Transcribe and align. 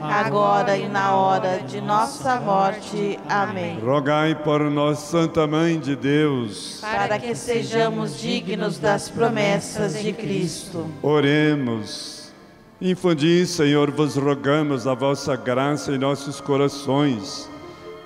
agora 0.00 0.76
e 0.76 0.88
na 0.88 1.14
hora 1.14 1.58
de 1.60 1.80
nossa 1.80 2.40
morte. 2.40 3.18
Amém. 3.28 3.78
Rogai 3.80 4.34
por 4.34 4.60
nós, 4.70 4.98
Santa 4.98 5.46
Mãe 5.46 5.78
de 5.78 5.94
Deus. 5.96 6.78
Para 6.80 7.18
que 7.18 7.34
sejamos 7.34 8.20
dignos 8.20 8.78
das 8.78 9.08
promessas 9.08 10.02
de 10.02 10.12
Cristo. 10.12 10.86
Oremos. 11.02 12.32
Infundi, 12.80 13.46
Senhor, 13.46 13.90
vos 13.90 14.16
rogamos 14.16 14.86
a 14.86 14.94
vossa 14.94 15.36
graça 15.36 15.92
em 15.92 15.98
nossos 15.98 16.40
corações, 16.40 17.48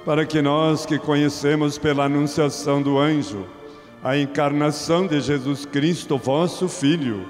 para 0.05 0.25
que 0.25 0.43
nós 0.43 0.87
que 0.87 0.99
conhecemos 0.99 1.79
pela 1.79 2.05
anunciação 2.05 2.83
do 2.83 2.99
anjo 2.99 3.47
a 4.03 4.17
encarnação 4.17 5.07
de 5.07 5.21
Jesus 5.21 5.67
Cristo, 5.67 6.17
vosso 6.17 6.69
Filho, 6.69 7.27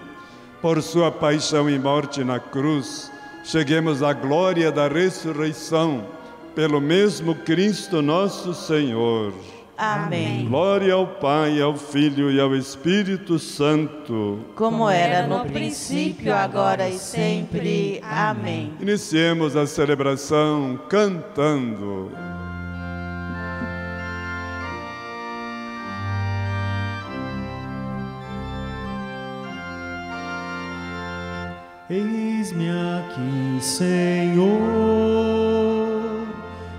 por 0.60 0.82
sua 0.82 1.10
paixão 1.10 1.68
e 1.70 1.78
morte 1.78 2.22
na 2.22 2.38
cruz, 2.38 3.10
cheguemos 3.44 4.03
à 4.03 4.12
glória 4.12 4.71
da 4.71 4.88
ressurreição, 4.88 6.04
pelo 6.54 6.81
mesmo 6.81 7.34
Cristo 7.34 8.03
nosso 8.03 8.53
Senhor. 8.54 9.32
Amém. 9.78 10.44
Glória 10.49 10.93
ao 10.93 11.06
Pai, 11.06 11.60
ao 11.60 11.77
Filho 11.77 12.32
e 12.32 12.41
ao 12.41 12.56
Espírito 12.56 13.38
Santo. 13.38 14.41
Como 14.56 14.88
era 14.88 15.25
no 15.25 15.44
princípio, 15.44 16.34
agora 16.34 16.88
e 16.88 16.98
sempre. 16.98 18.00
Amém. 18.03 18.72
Iniciemos 18.81 19.54
a 19.54 19.69
celebração 19.69 20.81
cantando. 20.88 22.10
Aqui, 33.08 33.58
Senhor. 33.60 34.58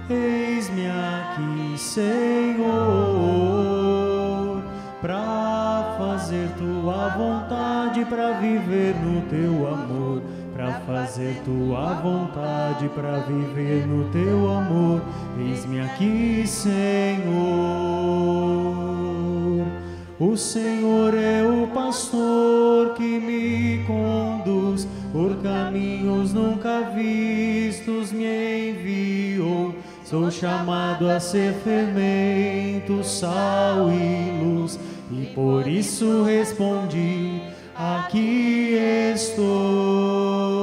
Eis-me 0.10 0.88
aqui, 0.88 1.78
Senhor, 1.78 2.64
para 5.02 5.96
fazer 5.98 6.50
tua 6.58 7.10
vontade, 7.10 8.06
para 8.06 8.34
viver 8.34 8.96
no 8.96 9.22
teu 9.24 9.68
amor, 9.68 10.22
para 10.54 10.72
fazer 10.82 11.42
tua 11.44 11.94
vontade, 11.96 12.88
para 12.90 13.20
viver 13.20 13.88
no 13.88 14.10
teu 14.12 14.50
amor. 14.50 15.02
Eis-me 15.38 15.82
aqui, 15.82 16.48
Senhor. 16.48 17.30
O 20.20 20.36
Senhor 20.36 21.14
é 21.14 21.42
o 21.44 21.68
pastor 21.68 22.94
que 22.96 23.20
me 23.20 23.86
conduz 23.86 24.39
por 25.12 25.36
caminhos 25.42 26.34
nunca 26.34 26.92
vistos, 26.96 28.12
me 28.12 28.72
enviou. 28.72 29.76
Sou 30.04 30.32
chamado 30.32 31.10
a 31.10 31.20
ser 31.20 31.54
fermento, 31.64 33.04
sal 33.04 33.92
e 33.92 34.44
luz, 34.44 34.80
e 35.12 35.28
por 35.36 35.68
isso 35.68 36.24
respondi: 36.24 37.42
Aqui 37.76 38.76
estou. 39.14 40.60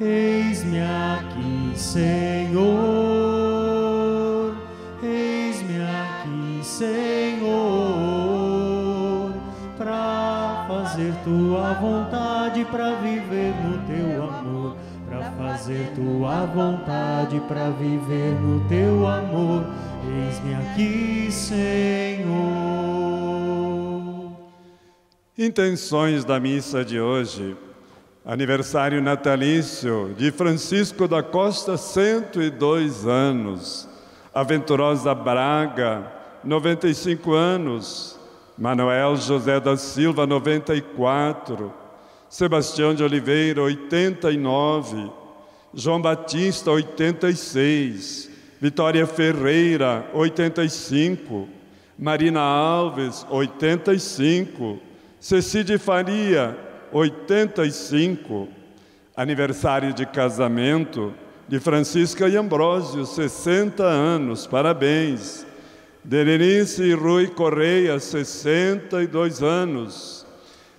Eis-me 0.00 0.80
aqui, 0.80 1.72
Senhor. 1.76 3.01
Tua 11.24 11.74
vontade, 11.74 12.64
para 12.66 12.94
viver 12.96 13.54
no 13.64 13.78
teu 13.86 14.24
amor, 14.24 14.76
para 15.08 15.30
fazer 15.32 15.92
tua 15.94 16.46
vontade, 16.46 17.40
para 17.48 17.70
viver 17.70 18.34
no 18.40 18.60
teu 18.68 19.06
amor. 19.06 19.64
Eis-me 20.26 20.54
aqui, 20.54 21.30
Senhor. 21.30 22.32
Intenções 25.38 26.24
da 26.24 26.38
missa 26.38 26.84
de 26.84 27.00
hoje. 27.00 27.56
Aniversário 28.24 29.02
natalício 29.02 30.14
de 30.16 30.30
Francisco 30.30 31.08
da 31.08 31.22
Costa, 31.22 31.76
102 31.76 33.06
anos. 33.06 33.88
Aventurosa 34.32 35.14
Braga, 35.14 36.04
95 36.44 37.32
anos. 37.32 38.21
Manuel 38.56 39.16
José 39.16 39.58
da 39.58 39.76
Silva, 39.76 40.26
94. 40.26 41.72
Sebastião 42.28 42.94
de 42.94 43.02
Oliveira, 43.02 43.62
89. 43.62 45.10
João 45.74 46.00
Batista, 46.00 46.70
86. 46.70 48.30
Vitória 48.60 49.06
Ferreira, 49.06 50.06
85. 50.14 51.48
Marina 51.98 52.40
Alves, 52.40 53.26
85. 53.30 54.78
Cecília 55.18 55.78
Faria, 55.78 56.56
85. 56.92 58.48
Aniversário 59.16 59.92
de 59.92 60.06
casamento 60.06 61.12
de 61.48 61.60
Francisca 61.60 62.28
e 62.28 62.36
Ambrósio, 62.36 63.04
60 63.04 63.82
anos. 63.84 64.46
Parabéns. 64.46 65.46
Berenice 66.04 66.82
e 66.82 66.94
Rui 66.94 67.28
Correia, 67.28 67.98
62 68.00 69.42
anos. 69.42 70.26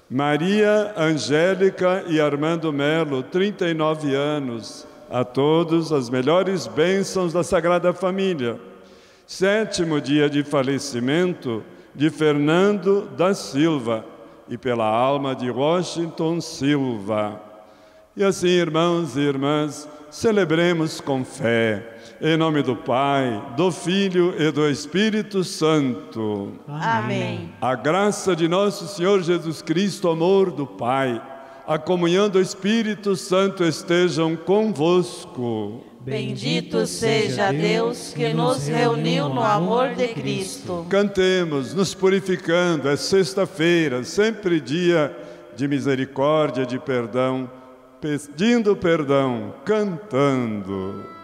Maria 0.09 0.93
Angélica 0.97 2.03
e 2.07 2.19
Armando 2.19 2.73
Melo, 2.73 3.23
39 3.23 4.13
anos. 4.13 4.85
A 5.09 5.23
todos 5.23 5.93
as 5.93 6.09
melhores 6.09 6.67
bênçãos 6.67 7.31
da 7.31 7.43
Sagrada 7.43 7.93
Família. 7.93 8.59
Sétimo 9.25 10.01
dia 10.01 10.29
de 10.29 10.43
falecimento 10.43 11.63
de 11.95 12.09
Fernando 12.09 13.07
da 13.15 13.33
Silva 13.33 14.05
e 14.49 14.57
pela 14.57 14.85
alma 14.85 15.33
de 15.35 15.49
Washington 15.49 16.41
Silva. 16.41 17.41
E 18.15 18.23
assim, 18.23 18.47
irmãos 18.47 19.15
e 19.15 19.21
irmãs, 19.21 19.87
celebremos 20.11 20.99
com 20.99 21.23
fé, 21.23 21.92
em 22.23 22.37
nome 22.37 22.63
do 22.63 22.73
Pai, 22.73 23.43
do 23.57 23.69
Filho 23.69 24.33
e 24.41 24.49
do 24.49 24.69
Espírito 24.69 25.43
Santo. 25.43 26.53
Amém. 26.69 27.49
A 27.59 27.75
graça 27.75 28.33
de 28.33 28.47
nosso 28.47 28.87
Senhor 28.87 29.21
Jesus 29.21 29.61
Cristo, 29.61 30.07
amor 30.07 30.49
do 30.49 30.65
Pai, 30.65 31.21
a 31.67 31.77
comunhão 31.77 32.29
do 32.29 32.39
Espírito 32.39 33.17
Santo 33.17 33.65
estejam 33.65 34.37
convosco. 34.37 35.83
Bendito 35.99 36.87
seja 36.87 37.51
Deus 37.51 38.13
que 38.13 38.33
nos 38.33 38.67
reuniu 38.67 39.27
no 39.27 39.41
amor 39.41 39.89
de 39.89 40.07
Cristo. 40.07 40.85
Cantemos, 40.89 41.73
nos 41.73 41.93
purificando, 41.93 42.87
é 42.87 42.95
sexta-feira, 42.95 44.01
sempre 44.05 44.61
dia 44.61 45.13
de 45.57 45.67
misericórdia, 45.67 46.65
de 46.65 46.79
perdão, 46.79 47.51
pedindo 47.99 48.77
perdão, 48.77 49.53
cantando. 49.65 51.22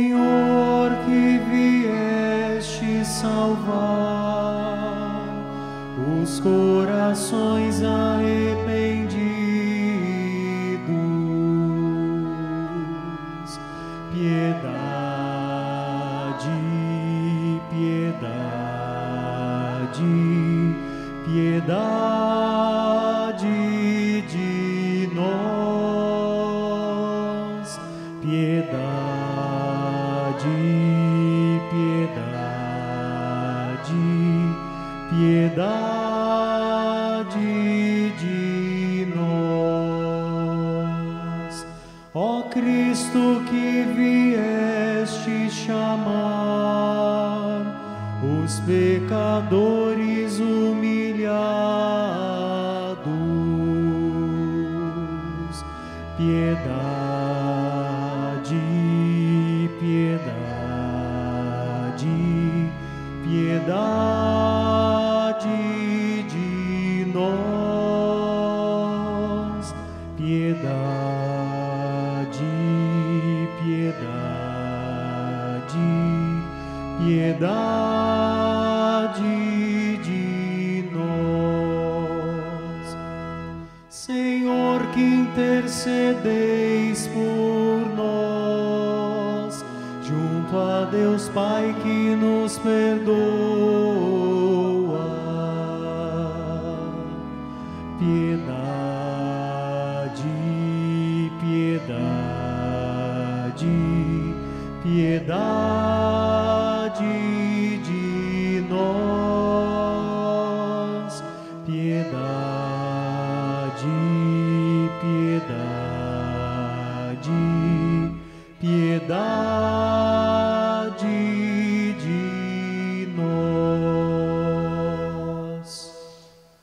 Senhor, 0.00 0.90
que 1.04 1.38
vieste 1.50 3.04
salvar 3.04 3.68
os 6.22 6.40
corações 6.40 7.82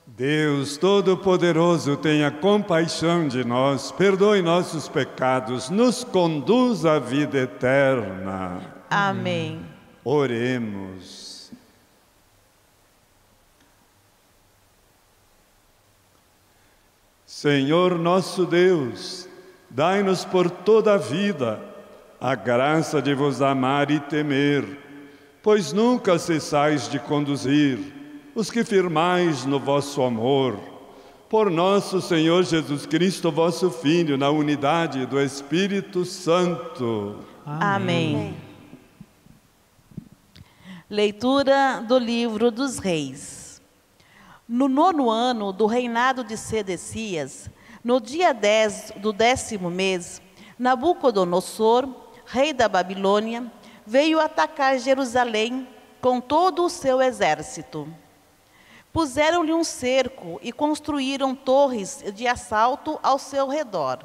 Deus 0.08 0.78
Todo-Poderoso, 0.78 1.98
tenha 1.98 2.32
compaixão 2.32 3.28
de 3.28 3.44
nós, 3.44 3.92
perdoe 3.92 4.42
nossos 4.42 4.88
pecados, 4.88 5.70
nos 5.70 6.02
conduz 6.06 6.86
à 6.86 6.98
vida 6.98 7.40
eterna. 7.40 8.62
Amém. 8.90 9.60
Oremos. 10.06 11.52
Senhor 17.26 18.00
nosso 18.00 18.46
Deus, 18.46 19.28
dai-nos 19.70 20.24
por 20.24 20.50
toda 20.50 20.94
a 20.94 20.98
vida 20.98 21.60
a 22.20 22.34
graça 22.34 23.02
de 23.02 23.14
vos 23.14 23.42
amar 23.42 23.92
e 23.92 24.00
temer, 24.00 24.66
pois 25.44 25.74
nunca 25.74 26.18
cessais 26.18 26.88
de 26.88 26.98
conduzir 26.98 27.97
os 28.38 28.52
que 28.52 28.64
firmais 28.64 29.46
no 29.46 29.60
vosso 29.60 30.00
amor. 30.04 30.60
Por 31.28 31.50
nosso 31.50 32.00
Senhor 32.00 32.44
Jesus 32.44 32.86
Cristo, 32.86 33.32
vosso 33.32 33.72
Filho, 33.72 34.16
na 34.16 34.30
unidade 34.30 35.08
do 35.08 35.20
Espírito 35.20 36.06
Santo. 36.06 37.16
Amém. 37.44 38.38
Leitura 40.88 41.84
do 41.88 41.98
livro 41.98 42.52
dos 42.52 42.78
Reis. 42.78 43.60
No 44.48 44.68
nono 44.68 45.10
ano 45.10 45.52
do 45.52 45.66
reinado 45.66 46.24
de 46.24 46.38
Sedecias, 46.38 47.50
no 47.84 48.00
dia 48.00 48.34
10 48.34 48.94
do 48.98 49.12
décimo 49.12 49.72
mês, 49.72 50.22
Nabucodonosor, 50.60 51.90
rei 52.24 52.54
da 52.54 52.70
Babilônia, 52.70 53.52
veio 53.84 54.20
atacar 54.20 54.78
Jerusalém 54.78 55.68
com 56.00 56.22
todo 56.22 56.64
o 56.64 56.70
seu 56.70 57.02
exército. 57.02 57.92
Puseram-lhe 58.98 59.54
um 59.54 59.64
cerco 59.64 60.40
e 60.42 60.52
construíram 60.52 61.36
torres 61.36 62.04
de 62.16 62.28
assalto 62.28 63.00
ao 63.04 63.20
seu 63.20 63.48
redor. 63.48 64.00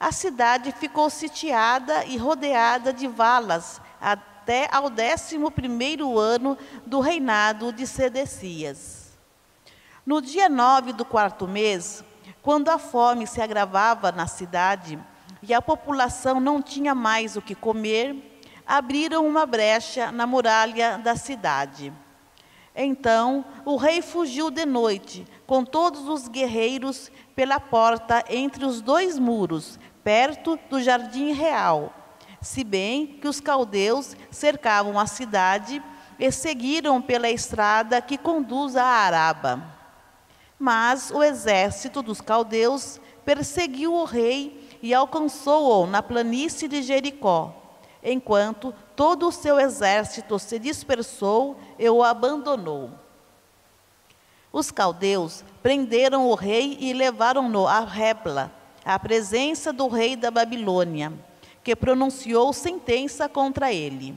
A 0.00 0.10
cidade 0.10 0.72
ficou 0.72 1.10
sitiada 1.10 2.02
e 2.06 2.16
rodeada 2.16 2.90
de 2.90 3.06
valas 3.06 3.82
até 4.00 4.66
ao 4.72 4.88
décimo 4.88 5.50
primeiro 5.50 6.18
ano 6.18 6.56
do 6.86 7.00
reinado 7.00 7.70
de 7.70 7.86
Sedecias. 7.86 9.12
No 10.06 10.22
dia 10.22 10.48
nove 10.48 10.94
do 10.94 11.04
quarto 11.04 11.46
mês, 11.46 12.02
quando 12.40 12.70
a 12.70 12.78
fome 12.78 13.26
se 13.26 13.42
agravava 13.42 14.10
na 14.10 14.26
cidade 14.26 14.98
e 15.42 15.52
a 15.52 15.60
população 15.60 16.40
não 16.40 16.62
tinha 16.62 16.94
mais 16.94 17.36
o 17.36 17.42
que 17.42 17.54
comer, 17.54 18.40
abriram 18.66 19.26
uma 19.26 19.44
brecha 19.44 20.10
na 20.10 20.26
muralha 20.26 20.96
da 20.96 21.14
cidade. 21.14 21.92
Então 22.74 23.44
o 23.64 23.76
rei 23.76 24.00
fugiu 24.00 24.50
de 24.50 24.64
noite, 24.64 25.26
com 25.46 25.64
todos 25.64 26.08
os 26.08 26.28
guerreiros, 26.28 27.10
pela 27.34 27.60
porta 27.60 28.24
entre 28.28 28.64
os 28.64 28.80
dois 28.80 29.18
muros, 29.18 29.78
perto 30.02 30.58
do 30.70 30.80
jardim 30.80 31.32
real. 31.32 31.92
Se 32.40 32.64
bem 32.64 33.06
que 33.06 33.28
os 33.28 33.40
caldeus 33.40 34.16
cercavam 34.30 34.98
a 34.98 35.06
cidade 35.06 35.82
e 36.18 36.30
seguiram 36.30 37.00
pela 37.00 37.28
estrada 37.28 38.00
que 38.00 38.16
conduz 38.16 38.76
a 38.76 38.84
Araba. 38.84 39.62
Mas 40.58 41.10
o 41.10 41.22
exército 41.22 42.02
dos 42.02 42.20
caldeus 42.20 43.00
perseguiu 43.24 43.92
o 43.92 44.04
rei 44.04 44.78
e 44.82 44.92
alcançou-o 44.92 45.86
na 45.86 46.02
planície 46.02 46.68
de 46.68 46.82
Jericó, 46.82 47.54
enquanto 48.02 48.74
todo 48.96 49.28
o 49.28 49.32
seu 49.32 49.58
exército 49.58 50.38
se 50.38 50.58
dispersou 50.58 51.56
e 51.78 51.88
o 51.88 52.02
abandonou. 52.02 52.90
Os 54.52 54.70
caldeus 54.70 55.44
prenderam 55.62 56.28
o 56.28 56.34
rei 56.34 56.76
e 56.78 56.92
levaram-no 56.92 57.66
a 57.66 57.80
Repla, 57.80 58.52
à 58.84 58.98
presença 58.98 59.72
do 59.72 59.88
rei 59.88 60.14
da 60.16 60.30
Babilônia, 60.30 61.12
que 61.64 61.74
pronunciou 61.74 62.52
sentença 62.52 63.28
contra 63.28 63.72
ele. 63.72 64.14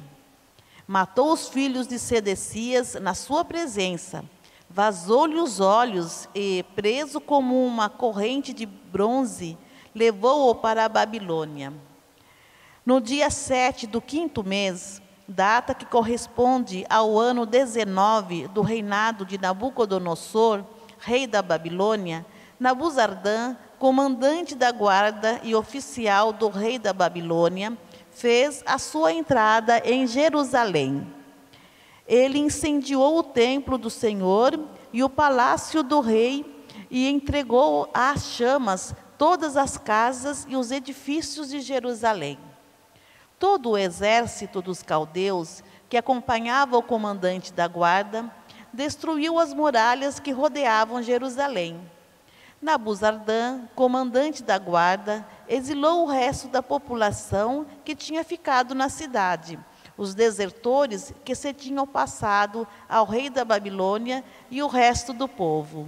Matou 0.88 1.32
os 1.32 1.48
filhos 1.48 1.88
de 1.88 1.98
Sedecias 1.98 2.96
na 2.96 3.14
sua 3.14 3.46
presença, 3.46 4.24
vazou-lhe 4.70 5.40
os 5.40 5.60
olhos 5.60 6.28
e, 6.36 6.66
preso 6.76 7.22
como 7.22 7.66
uma 7.66 7.90
corrente 7.90 8.54
de 8.54 8.66
bronze, 8.66 9.58
levou-o 9.94 10.54
para 10.54 10.86
a 10.86 10.90
Babilônia. 10.90 11.74
No 12.86 13.02
dia 13.02 13.32
7 13.32 13.88
do 13.88 14.00
quinto 14.00 14.44
mês, 14.44 15.02
data 15.28 15.74
que 15.74 15.88
corresponde 15.88 16.86
ao 16.88 17.18
ano 17.18 17.44
19 17.44 18.48
do 18.50 18.62
reinado 18.62 19.26
de 19.26 19.40
Nabucodonosor, 19.40 20.64
rei 21.00 21.26
da 21.26 21.42
Babilônia, 21.42 22.24
Nabuzardã, 22.60 23.56
comandante 23.80 24.54
da 24.54 24.72
guarda 24.72 25.42
e 25.42 25.56
oficial 25.56 26.32
do 26.32 26.48
rei 26.48 26.78
da 26.78 26.94
Babilônia, 26.94 27.76
fez 28.12 28.62
a 28.68 28.78
sua 28.78 29.12
entrada 29.12 29.82
em 29.84 30.06
Jerusalém. 30.06 31.12
Ele 32.08 32.38
incendiou 32.38 33.18
o 33.18 33.24
templo 33.24 33.80
do 33.80 33.90
Senhor 33.90 34.60
e 34.94 35.04
o 35.04 35.10
palácio 35.10 35.82
do 35.82 36.02
rei 36.02 36.64
e 36.92 37.10
entregou 37.10 37.90
às 37.92 38.28
chamas 38.28 38.94
todas 39.18 39.58
as 39.58 39.76
casas 39.76 40.46
e 40.48 40.56
os 40.56 40.70
edifícios 40.70 41.50
de 41.50 41.62
Jerusalém. 41.62 42.38
Todo 43.38 43.72
o 43.72 43.78
exército 43.78 44.62
dos 44.62 44.82
caldeus 44.82 45.64
que 45.90 45.98
acompanhava 45.98 46.78
o 46.78 46.84
comandante 46.84 47.52
da 47.52 47.68
guarda 47.68 48.32
destruiu 48.72 49.40
as 49.40 49.54
muralhas 49.54 50.20
que 50.20 50.32
rodeavam 50.32 51.02
Jerusalém. 51.02 51.80
Nabuzardã, 52.62 53.62
comandante 53.76 54.42
da 54.42 54.58
guarda, 54.58 55.26
exilou 55.48 56.04
o 56.04 56.10
resto 56.10 56.48
da 56.48 56.64
população 56.64 57.66
que 57.84 57.96
tinha 57.96 58.24
ficado 58.24 58.74
na 58.74 58.90
cidade, 58.90 59.60
os 59.98 60.16
desertores 60.16 61.14
que 61.24 61.36
se 61.36 61.54
tinham 61.54 61.86
passado 61.86 62.68
ao 62.88 63.06
rei 63.06 63.30
da 63.30 63.46
Babilônia 63.46 64.24
e 64.50 64.64
o 64.64 64.68
resto 64.68 65.14
do 65.14 65.28
povo. 65.28 65.88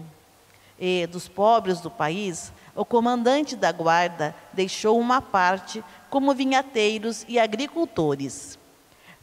E 0.80 1.08
dos 1.08 1.27
pobres 1.27 1.82
do 1.82 1.89
país, 1.89 2.54
o 2.75 2.86
comandante 2.86 3.56
da 3.56 3.72
guarda 3.72 4.36
deixou 4.54 5.00
uma 5.00 5.20
parte 5.20 5.84
como 6.10 6.34
vinhateiros 6.34 7.26
e 7.28 7.40
agricultores. 7.40 8.58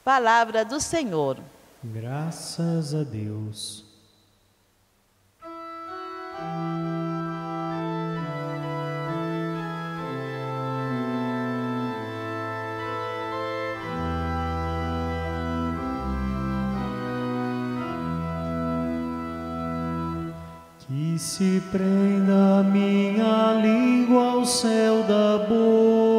Palavra 0.04 0.64
do 0.64 0.80
Senhor. 0.80 1.38
Graças 1.82 2.94
a 2.94 3.02
Deus. 3.02 3.84
Que 20.86 21.18
se 21.18 21.62
prenda 21.72 22.62
minha 22.62 23.54
língua 23.62 24.32
ao 24.32 24.44
céu 24.44 25.02
da 25.04 25.38
boca, 25.38 26.13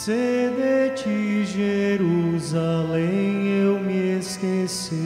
se 0.00 0.48
de 0.56 0.96
ti, 0.96 1.44
Jerusalém, 1.44 3.48
eu 3.48 3.78
me 3.80 4.18
esquecer. 4.18 4.96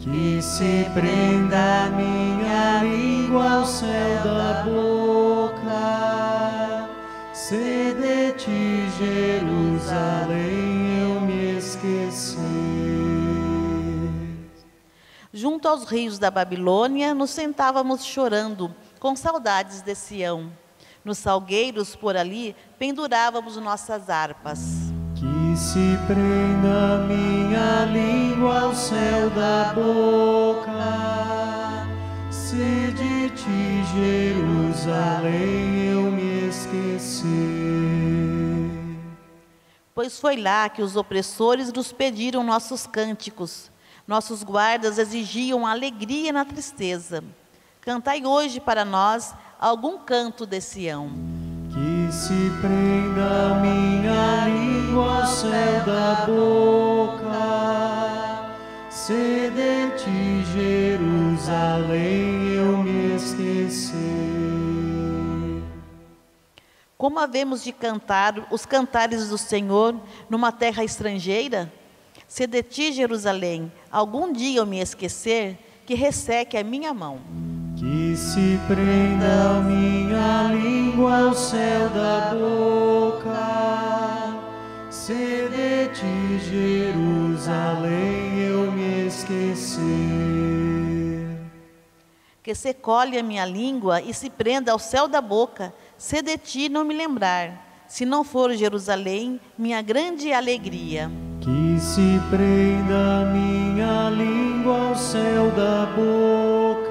Que 0.00 0.42
se 0.42 0.86
prenda 0.92 1.88
minha 1.96 2.82
língua 2.82 3.52
ao 3.52 3.64
céu 3.64 4.22
da 4.22 4.64
boca, 4.64 5.62
se 7.32 7.94
de 7.94 8.32
ti, 8.32 8.86
Jerusalém, 8.98 11.00
eu 11.00 11.22
me 11.22 11.56
esquecer. 11.56 12.36
Junto 15.32 15.68
aos 15.68 15.86
rios 15.86 16.18
da 16.18 16.30
Babilônia, 16.30 17.14
nos 17.14 17.30
sentávamos 17.30 18.04
chorando, 18.04 18.74
com 19.00 19.16
saudades 19.16 19.80
de 19.80 19.94
Sião. 19.94 20.52
Nos 21.06 21.18
salgueiros 21.18 21.94
por 21.94 22.16
ali, 22.16 22.56
pendurávamos 22.80 23.56
nossas 23.58 24.10
harpas. 24.10 24.58
Que 25.14 25.56
se 25.56 25.96
prenda 26.04 26.98
minha 27.06 27.84
língua 27.84 28.62
ao 28.62 28.74
céu 28.74 29.30
da 29.30 29.72
boca, 29.72 30.72
se 32.28 32.90
de 32.90 33.30
ti, 33.30 33.84
Jerusalém, 33.94 35.92
eu 35.92 36.10
me 36.10 36.48
esquecer. 36.48 37.28
Pois 39.94 40.18
foi 40.18 40.36
lá 40.36 40.68
que 40.68 40.82
os 40.82 40.96
opressores 40.96 41.72
nos 41.72 41.92
pediram 41.92 42.42
nossos 42.42 42.84
cânticos. 42.84 43.70
Nossos 44.08 44.42
guardas 44.42 44.98
exigiam 44.98 45.64
alegria 45.64 46.32
na 46.32 46.44
tristeza. 46.44 47.22
Cantai 47.80 48.26
hoje 48.26 48.58
para 48.58 48.84
nós 48.84 49.32
algum 49.58 49.98
canto 49.98 50.46
de 50.46 50.60
Sião. 50.60 51.10
Que 51.72 52.12
se 52.12 52.50
prenda 52.60 53.60
minha 53.60 54.46
língua 54.46 55.22
ao 55.22 55.26
céu 55.26 55.84
da 55.84 56.24
boca, 56.26 57.26
se 58.88 59.50
de 59.50 59.90
ti, 59.98 60.44
Jerusalém, 60.54 62.48
eu 62.54 62.78
me 62.78 63.14
esquecer. 63.14 63.96
Como 66.96 67.18
havemos 67.18 67.62
de 67.62 67.72
cantar 67.72 68.46
os 68.50 68.64
cantares 68.64 69.28
do 69.28 69.36
Senhor 69.36 69.94
numa 70.30 70.50
terra 70.50 70.82
estrangeira? 70.82 71.70
Se 72.26 72.46
de 72.46 72.62
ti, 72.62 72.90
Jerusalém, 72.92 73.70
algum 73.90 74.32
dia 74.32 74.60
eu 74.60 74.66
me 74.66 74.80
esquecer, 74.80 75.58
que 75.84 75.94
resseque 75.94 76.56
a 76.56 76.64
minha 76.64 76.94
mão. 76.94 77.20
Que 77.76 78.16
se 78.16 78.58
prenda 78.66 79.60
minha 79.60 80.50
língua 80.50 81.26
ao 81.26 81.34
céu 81.34 81.90
da 81.90 82.34
boca, 82.34 83.36
se 84.90 85.46
de 85.50 85.88
ti, 85.94 86.38
Jerusalém, 86.50 88.38
eu 88.38 88.72
me 88.72 89.06
esquecer. 89.06 89.84
Que 92.42 92.54
se 92.54 92.72
colhe 92.72 93.18
a 93.18 93.22
minha 93.22 93.44
língua 93.44 94.00
e 94.00 94.14
se 94.14 94.30
prenda 94.30 94.72
ao 94.72 94.78
céu 94.78 95.06
da 95.06 95.20
boca, 95.20 95.74
se 95.98 96.22
de 96.22 96.38
ti 96.38 96.70
não 96.70 96.82
me 96.82 96.94
lembrar. 96.96 97.66
Se 97.86 98.06
não 98.06 98.24
for 98.24 98.52
Jerusalém, 98.54 99.38
minha 99.56 99.82
grande 99.82 100.32
alegria. 100.32 101.10
Que 101.40 101.78
se 101.78 102.20
prenda 102.30 103.30
minha 103.32 104.10
língua 104.10 104.88
ao 104.88 104.96
céu 104.96 105.50
da 105.52 105.86
boca, 105.94 106.85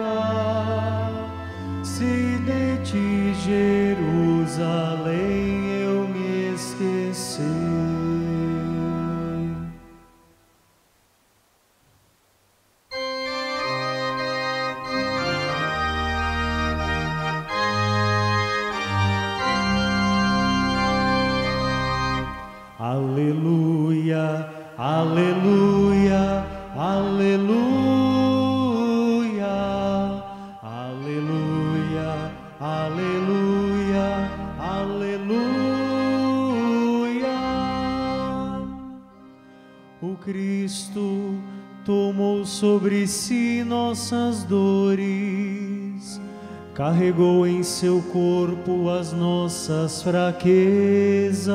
Jerusalém, 4.56 4.95
seu 47.76 48.02
corpo 48.02 48.90
as 48.90 49.12
nossas 49.12 50.02
fraquezas. 50.02 51.52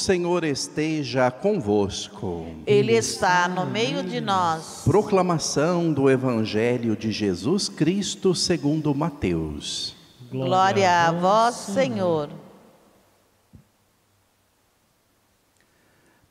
Senhor 0.00 0.44
esteja 0.44 1.30
convosco. 1.30 2.46
Ele 2.66 2.92
está 2.92 3.46
no 3.46 3.66
meio 3.66 4.02
de 4.02 4.20
nós. 4.20 4.82
Proclamação 4.84 5.92
do 5.92 6.08
Evangelho 6.08 6.96
de 6.96 7.12
Jesus 7.12 7.68
Cristo 7.68 8.34
segundo 8.34 8.94
Mateus. 8.94 9.94
Glória 10.30 11.06
a 11.06 11.12
vós, 11.12 11.54
Senhor. 11.54 12.30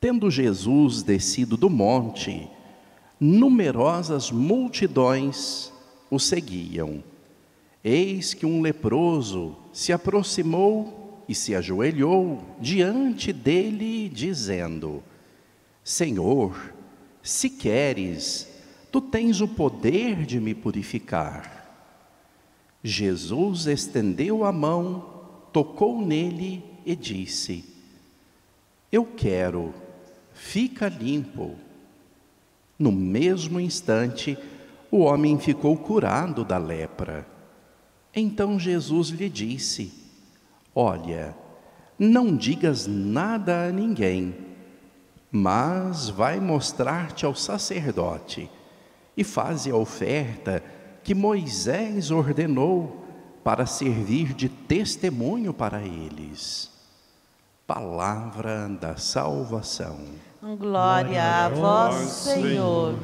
Tendo 0.00 0.30
Jesus 0.30 1.02
descido 1.02 1.56
do 1.56 1.70
monte, 1.70 2.50
numerosas 3.20 4.32
multidões 4.32 5.72
o 6.10 6.18
seguiam. 6.18 7.04
Eis 7.84 8.34
que 8.34 8.44
um 8.44 8.60
leproso 8.60 9.56
se 9.72 9.92
aproximou 9.92 10.99
e 11.30 11.34
se 11.34 11.54
ajoelhou 11.54 12.44
diante 12.60 13.32
dele, 13.32 14.08
dizendo: 14.08 15.00
Senhor, 15.84 16.74
se 17.22 17.48
queres, 17.48 18.48
tu 18.90 19.00
tens 19.00 19.40
o 19.40 19.46
poder 19.46 20.26
de 20.26 20.40
me 20.40 20.56
purificar. 20.56 21.56
Jesus 22.82 23.68
estendeu 23.68 24.44
a 24.44 24.50
mão, 24.50 25.22
tocou 25.52 26.04
nele 26.04 26.64
e 26.84 26.96
disse: 26.96 27.64
Eu 28.90 29.04
quero, 29.04 29.72
fica 30.34 30.88
limpo. 30.88 31.54
No 32.76 32.90
mesmo 32.90 33.60
instante, 33.60 34.36
o 34.90 34.98
homem 34.98 35.38
ficou 35.38 35.76
curado 35.76 36.44
da 36.44 36.58
lepra. 36.58 37.24
Então 38.12 38.58
Jesus 38.58 39.10
lhe 39.10 39.28
disse: 39.28 39.99
Olha, 40.82 41.36
não 41.98 42.34
digas 42.34 42.86
nada 42.86 43.66
a 43.66 43.70
ninguém, 43.70 44.34
mas 45.30 46.08
vai 46.08 46.40
mostrar-te 46.40 47.26
ao 47.26 47.34
sacerdote 47.34 48.50
e 49.14 49.22
faze 49.22 49.70
a 49.70 49.76
oferta 49.76 50.64
que 51.04 51.14
Moisés 51.14 52.10
ordenou 52.10 53.04
para 53.44 53.66
servir 53.66 54.32
de 54.32 54.48
testemunho 54.48 55.52
para 55.52 55.82
eles. 55.82 56.70
Palavra 57.66 58.66
da 58.66 58.96
salvação. 58.96 59.98
Glória 60.58 61.44
a 61.44 61.48
vós, 61.50 62.08
Senhor. 62.08 62.94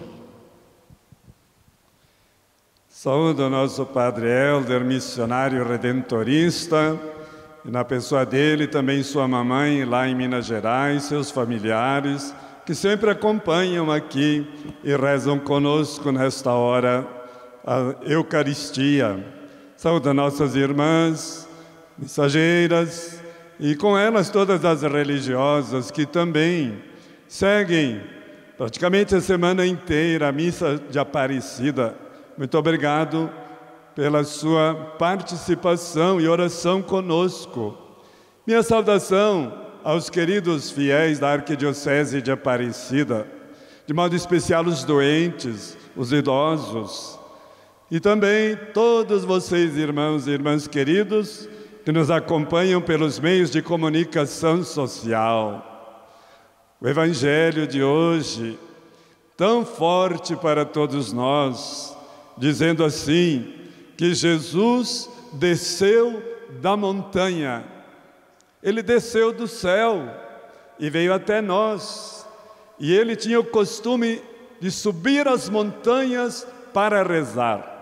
Saúde 2.89 3.43
o 3.43 3.51
nosso 3.51 3.85
Padre 3.85 4.29
Helder, 4.29 4.83
missionário 4.83 5.63
redentorista, 5.63 6.99
e 7.67 7.71
na 7.71 7.85
pessoa 7.85 8.25
dele 8.25 8.67
também 8.67 9.03
sua 9.03 9.27
mamãe 9.27 9.85
lá 9.85 10.09
em 10.09 10.15
Minas 10.15 10.47
Gerais, 10.47 11.03
seus 11.05 11.31
familiares, 11.31 12.35
que 12.65 12.75
sempre 12.75 13.11
acompanham 13.11 13.91
aqui 13.91 14.47
e 14.85 14.95
rezam 14.95 15.39
conosco 15.39 16.13
nesta 16.13 16.53
hora 16.53 17.07
a 17.67 17.95
Eucaristia. 18.05 19.25
Saúde 19.77 20.13
nossas 20.13 20.55
irmãs, 20.55 21.49
mensageiras, 21.99 23.21
e 23.59 23.75
com 23.75 23.99
elas 23.99 24.31
todas 24.31 24.65
as 24.65 24.83
religiosas 24.83 25.91
que 25.91 26.07
também 26.07 26.83
seguem 27.27 28.01
praticamente 28.57 29.15
a 29.15 29.21
semana 29.21 29.67
inteira 29.67 30.29
a 30.29 30.33
missa 30.33 30.81
de 30.89 30.99
Aparecida 30.99 31.95
muito 32.37 32.59
obrigado 32.59 33.31
pela 33.97 34.25
sua 34.25 34.75
participação 34.99 36.21
e 36.21 36.29
oração 36.29 36.83
conosco. 36.83 37.75
Minha 38.47 38.63
saudação 38.63 39.51
aos 39.83 40.11
queridos 40.11 40.71
fiéis 40.71 41.19
da 41.19 41.33
Arquidiocese 41.33 42.21
de 42.21 42.31
Aparecida, 42.31 43.27
de 43.87 43.95
modo 43.95 44.15
especial 44.15 44.67
os 44.67 44.85
doentes, 44.85 45.79
os 45.97 46.13
idosos, 46.13 47.19
e 47.91 47.99
também 47.99 48.55
todos 48.75 49.25
vocês, 49.25 49.79
irmãos 49.79 50.27
e 50.27 50.31
irmãs 50.33 50.69
queridos, 50.69 51.49
que 51.83 51.91
nos 51.91 52.11
acompanham 52.11 52.83
pelos 52.83 53.19
meios 53.19 53.51
de 53.51 53.63
comunicação 53.63 54.63
social. 54.63 56.05
O 56.79 56.87
Evangelho 56.87 57.67
de 57.67 57.83
hoje, 57.83 58.59
tão 59.39 59.65
forte 59.65 60.37
para 60.37 60.67
todos 60.67 61.15
nós, 61.15 61.97
dizendo 62.37 62.85
assim: 62.85 63.56
que 63.97 64.15
Jesus 64.15 65.09
desceu 65.33 66.23
da 66.61 66.77
montanha, 66.77 67.65
ele 68.63 68.83
desceu 68.83 69.33
do 69.33 69.47
céu 69.47 70.03
e 70.79 70.91
veio 70.91 71.15
até 71.15 71.41
nós, 71.41 72.27
e 72.79 72.95
ele 72.95 73.17
tinha 73.17 73.41
o 73.41 73.45
costume 73.45 74.21
de 74.61 74.71
subir 74.71 75.27
as 75.27 75.49
montanhas 75.49 76.47
para 76.73 77.03
rezar. 77.03 77.73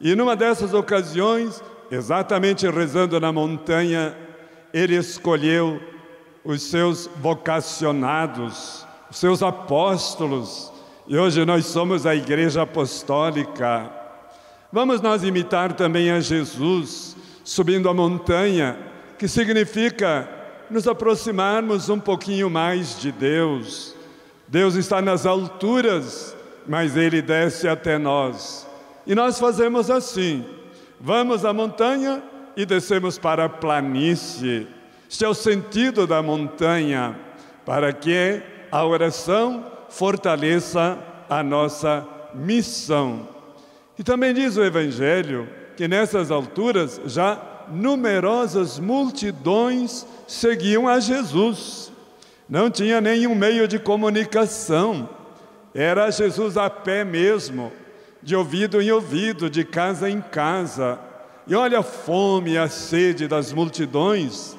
E 0.00 0.14
numa 0.14 0.34
dessas 0.34 0.74
ocasiões, 0.74 1.62
exatamente 1.90 2.68
rezando 2.68 3.20
na 3.20 3.32
montanha, 3.32 4.16
ele 4.72 4.96
escolheu 4.96 5.80
os 6.44 6.62
seus 6.62 7.08
vocacionados, 7.16 8.86
os 9.10 9.18
seus 9.18 9.42
apóstolos, 9.42 10.72
e 11.06 11.18
hoje 11.18 11.44
nós 11.44 11.66
somos 11.66 12.06
a 12.06 12.14
Igreja 12.14 12.62
Apostólica. 12.62 13.99
Vamos 14.72 15.00
nós 15.00 15.24
imitar 15.24 15.72
também 15.72 16.12
a 16.12 16.20
Jesus, 16.20 17.16
subindo 17.42 17.88
a 17.88 17.94
montanha, 17.94 18.78
que 19.18 19.26
significa 19.26 20.28
nos 20.70 20.86
aproximarmos 20.86 21.88
um 21.88 21.98
pouquinho 21.98 22.48
mais 22.48 23.00
de 23.00 23.10
Deus. 23.10 23.96
Deus 24.46 24.76
está 24.76 25.02
nas 25.02 25.26
alturas, 25.26 26.36
mas 26.68 26.96
Ele 26.96 27.20
desce 27.20 27.66
até 27.66 27.98
nós. 27.98 28.64
E 29.04 29.12
nós 29.12 29.40
fazemos 29.40 29.90
assim: 29.90 30.44
vamos 31.00 31.44
à 31.44 31.52
montanha 31.52 32.22
e 32.56 32.64
descemos 32.64 33.18
para 33.18 33.46
a 33.46 33.48
planície. 33.48 34.68
Este 35.10 35.24
é 35.24 35.28
o 35.28 35.34
sentido 35.34 36.06
da 36.06 36.22
montanha, 36.22 37.18
para 37.66 37.92
que 37.92 38.40
a 38.70 38.84
oração 38.84 39.66
fortaleça 39.88 40.96
a 41.28 41.42
nossa 41.42 42.06
missão. 42.32 43.39
E 44.00 44.02
também 44.02 44.32
diz 44.32 44.56
o 44.56 44.64
Evangelho 44.64 45.46
que 45.76 45.86
nessas 45.86 46.30
alturas 46.30 46.98
já 47.04 47.38
numerosas 47.70 48.78
multidões 48.78 50.06
seguiam 50.26 50.88
a 50.88 50.98
Jesus. 50.98 51.92
Não 52.48 52.70
tinha 52.70 52.98
nenhum 52.98 53.34
meio 53.34 53.68
de 53.68 53.78
comunicação, 53.78 55.06
era 55.74 56.10
Jesus 56.10 56.56
a 56.56 56.70
pé 56.70 57.04
mesmo, 57.04 57.70
de 58.22 58.34
ouvido 58.34 58.80
em 58.80 58.90
ouvido, 58.90 59.50
de 59.50 59.64
casa 59.64 60.08
em 60.08 60.22
casa. 60.22 60.98
E 61.46 61.54
olha 61.54 61.80
a 61.80 61.82
fome 61.82 62.52
e 62.52 62.58
a 62.58 62.70
sede 62.70 63.28
das 63.28 63.52
multidões, 63.52 64.56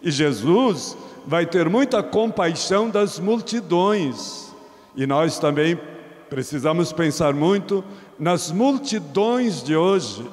e 0.00 0.08
Jesus 0.08 0.96
vai 1.26 1.44
ter 1.46 1.68
muita 1.68 2.00
compaixão 2.00 2.88
das 2.88 3.18
multidões. 3.18 4.54
E 4.94 5.04
nós 5.04 5.40
também 5.40 5.76
precisamos 6.30 6.92
pensar 6.92 7.34
muito 7.34 7.84
nas 8.18 8.50
multidões 8.50 9.62
de 9.62 9.76
hoje 9.76 10.24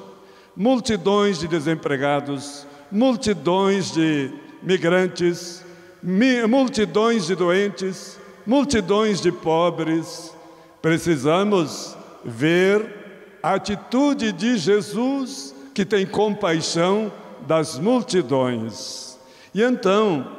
multidões 0.54 1.38
de 1.38 1.48
desempregados, 1.48 2.66
multidões 2.90 3.90
de 3.90 4.30
migrantes, 4.62 5.64
multidões 6.02 7.26
de 7.26 7.34
doentes, 7.34 8.18
multidões 8.46 9.20
de 9.20 9.32
pobres. 9.32 10.34
Precisamos 10.82 11.96
ver 12.24 13.38
a 13.42 13.54
atitude 13.54 14.30
de 14.32 14.58
Jesus 14.58 15.54
que 15.74 15.84
tem 15.84 16.04
compaixão 16.04 17.10
das 17.46 17.78
multidões. 17.78 19.18
E 19.54 19.62
então, 19.62 20.30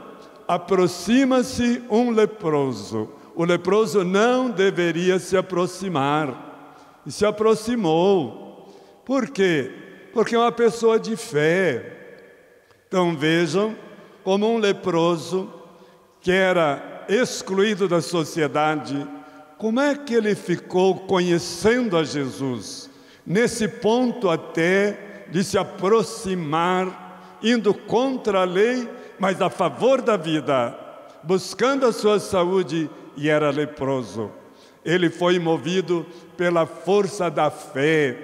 aproxima-se 0.47 1.82
um 1.89 2.12
leproso 2.12 3.10
o 3.36 3.43
leproso 3.43 4.03
não 4.03 4.49
deveria 4.49 5.17
se 5.17 5.36
aproximar, 5.36 6.52
e 7.05 7.11
se 7.11 7.25
aproximou. 7.25 8.73
Por 9.05 9.29
quê? 9.29 9.71
Porque 10.13 10.35
é 10.35 10.39
uma 10.39 10.51
pessoa 10.51 10.99
de 10.99 11.15
fé. 11.15 11.91
Então 12.87 13.15
vejam 13.17 13.75
como 14.23 14.47
um 14.47 14.57
leproso 14.57 15.51
que 16.21 16.31
era 16.31 17.05
excluído 17.09 17.87
da 17.87 18.01
sociedade, 18.01 19.07
como 19.57 19.79
é 19.79 19.95
que 19.95 20.13
ele 20.13 20.35
ficou 20.35 20.95
conhecendo 21.01 21.97
a 21.97 22.03
Jesus? 22.03 22.89
Nesse 23.25 23.67
ponto 23.67 24.29
até 24.29 25.25
de 25.29 25.43
se 25.43 25.57
aproximar, 25.57 27.37
indo 27.41 27.73
contra 27.73 28.41
a 28.41 28.45
lei, 28.45 28.89
mas 29.19 29.41
a 29.41 29.49
favor 29.49 30.01
da 30.01 30.17
vida, 30.17 30.77
buscando 31.23 31.85
a 31.85 31.91
sua 31.91 32.19
saúde 32.19 32.89
e 33.15 33.29
era 33.29 33.49
leproso. 33.49 34.31
Ele 34.86 35.10
foi 35.10 35.39
movido 35.39 36.06
pela 36.36 36.65
força 36.65 37.30
da 37.30 37.50
fé. 37.50 38.17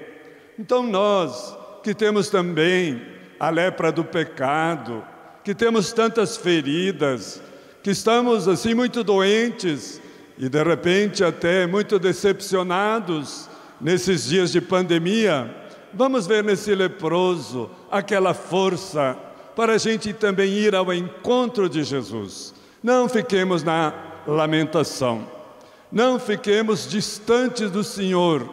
Então 0.58 0.82
nós, 0.82 1.56
que 1.82 1.94
temos 1.94 2.28
também 2.28 3.00
a 3.38 3.48
lepra 3.48 3.90
do 3.90 4.04
pecado, 4.04 5.02
que 5.42 5.54
temos 5.54 5.92
tantas 5.92 6.36
feridas, 6.36 7.42
que 7.82 7.90
estamos 7.90 8.46
assim 8.46 8.74
muito 8.74 9.02
doentes 9.02 10.00
e 10.36 10.48
de 10.48 10.62
repente 10.62 11.24
até 11.24 11.66
muito 11.66 11.98
decepcionados 11.98 13.48
nesses 13.80 14.26
dias 14.26 14.52
de 14.52 14.60
pandemia, 14.60 15.54
vamos 15.94 16.26
ver 16.26 16.44
nesse 16.44 16.74
leproso 16.74 17.70
aquela 17.90 18.34
força 18.34 19.16
para 19.56 19.74
a 19.74 19.78
gente 19.78 20.12
também 20.12 20.52
ir 20.52 20.74
ao 20.74 20.92
encontro 20.92 21.68
de 21.68 21.82
Jesus. 21.82 22.54
Não 22.82 23.08
fiquemos 23.08 23.62
na 23.62 23.92
lamentação. 24.26 25.39
Não 25.92 26.20
fiquemos 26.20 26.88
distantes 26.88 27.70
do 27.70 27.82
Senhor, 27.82 28.48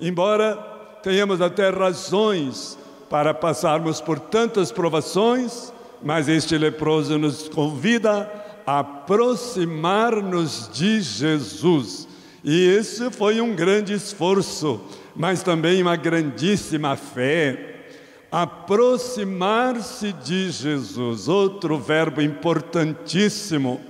embora 0.00 0.56
tenhamos 1.02 1.40
até 1.40 1.70
razões 1.70 2.76
para 3.08 3.32
passarmos 3.32 4.00
por 4.00 4.18
tantas 4.18 4.72
provações, 4.72 5.72
mas 6.02 6.28
este 6.28 6.58
leproso 6.58 7.18
nos 7.18 7.48
convida 7.48 8.28
a 8.66 8.80
aproximar-nos 8.80 10.68
de 10.72 11.00
Jesus. 11.00 12.08
E 12.42 12.76
isso 12.76 13.12
foi 13.12 13.40
um 13.40 13.54
grande 13.54 13.92
esforço, 13.92 14.80
mas 15.14 15.42
também 15.42 15.80
uma 15.80 15.94
grandíssima 15.94 16.96
fé. 16.96 17.84
Aproximar-se 18.30 20.12
de 20.12 20.50
Jesus, 20.50 21.28
outro 21.28 21.78
verbo 21.78 22.20
importantíssimo 22.20 23.80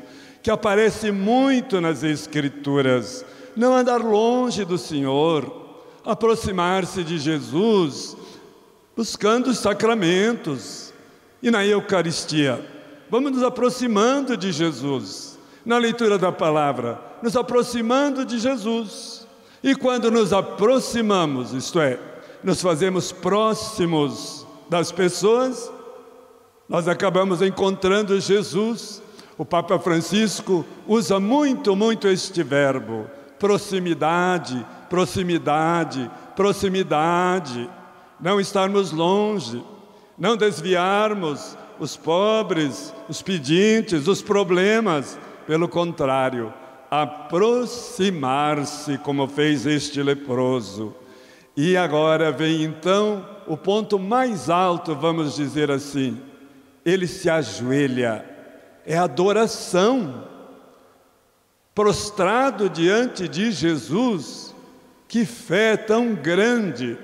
que 0.42 0.50
aparece 0.50 1.12
muito 1.12 1.80
nas 1.80 2.02
Escrituras. 2.02 3.24
Não 3.54 3.74
andar 3.74 4.00
longe 4.00 4.64
do 4.64 4.76
Senhor, 4.76 5.62
aproximar-se 6.04 7.04
de 7.04 7.18
Jesus, 7.18 8.16
buscando 8.96 9.50
os 9.50 9.58
sacramentos 9.58 10.92
e 11.42 11.50
na 11.50 11.64
Eucaristia. 11.64 12.64
Vamos 13.08 13.32
nos 13.32 13.42
aproximando 13.42 14.36
de 14.36 14.50
Jesus, 14.52 15.38
na 15.64 15.78
leitura 15.78 16.18
da 16.18 16.32
palavra, 16.32 16.98
nos 17.22 17.36
aproximando 17.36 18.24
de 18.24 18.38
Jesus. 18.38 19.26
E 19.62 19.76
quando 19.76 20.10
nos 20.10 20.32
aproximamos, 20.32 21.52
isto 21.52 21.78
é, 21.78 22.00
nos 22.42 22.60
fazemos 22.60 23.12
próximos 23.12 24.46
das 24.68 24.90
pessoas, 24.90 25.70
nós 26.68 26.88
acabamos 26.88 27.42
encontrando 27.42 28.18
Jesus. 28.18 29.01
O 29.42 29.44
Papa 29.44 29.76
Francisco 29.76 30.64
usa 30.86 31.18
muito, 31.18 31.74
muito 31.74 32.06
este 32.06 32.44
verbo: 32.44 33.10
proximidade, 33.40 34.64
proximidade, 34.88 36.08
proximidade. 36.36 37.68
Não 38.20 38.40
estarmos 38.40 38.92
longe, 38.92 39.60
não 40.16 40.36
desviarmos 40.36 41.58
os 41.80 41.96
pobres, 41.96 42.94
os 43.08 43.20
pedintes, 43.20 44.06
os 44.06 44.22
problemas. 44.22 45.18
Pelo 45.44 45.66
contrário, 45.66 46.54
aproximar-se, 46.88 48.96
como 48.98 49.26
fez 49.26 49.66
este 49.66 50.04
leproso. 50.04 50.94
E 51.56 51.76
agora 51.76 52.30
vem 52.30 52.62
então 52.62 53.26
o 53.48 53.56
ponto 53.56 53.98
mais 53.98 54.48
alto, 54.48 54.94
vamos 54.94 55.34
dizer 55.34 55.68
assim. 55.68 56.16
Ele 56.84 57.08
se 57.08 57.28
ajoelha, 57.28 58.31
é 58.86 58.96
adoração. 58.96 60.28
Prostrado 61.74 62.68
diante 62.68 63.26
de 63.26 63.50
Jesus, 63.50 64.54
que 65.08 65.24
fé 65.24 65.76
tão 65.76 66.14
grande. 66.14 66.98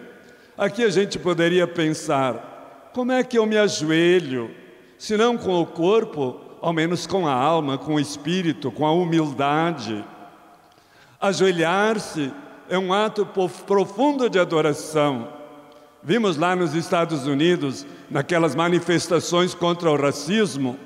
Aqui 0.57 0.85
a 0.85 0.91
gente 0.91 1.19
poderia 1.19 1.67
pensar: 1.67 2.91
como 2.93 3.13
é 3.13 3.23
que 3.23 3.39
eu 3.39 3.47
me 3.47 3.57
ajoelho? 3.57 4.51
Se 4.99 5.17
não 5.17 5.39
com 5.39 5.61
o 5.61 5.67
corpo, 5.67 6.41
ao 6.61 6.73
menos 6.73 7.07
com 7.07 7.27
a 7.27 7.33
alma, 7.33 7.79
com 7.79 7.95
o 7.95 8.01
espírito, 8.01 8.71
com 8.71 8.87
a 8.87 8.93
humildade. 8.93 10.05
Ajoelhar-se 11.21 12.33
é 12.69 12.79
um 12.79 12.93
ato 12.93 13.27
profundo 13.67 14.29
de 14.29 14.39
adoração. 14.39 15.29
Vimos 16.03 16.37
lá 16.37 16.55
nos 16.55 16.75
Estados 16.75 17.27
Unidos, 17.27 17.87
naquelas 18.11 18.55
manifestações 18.55 19.55
contra 19.55 19.91
o 19.91 19.97
racismo, 19.97 20.79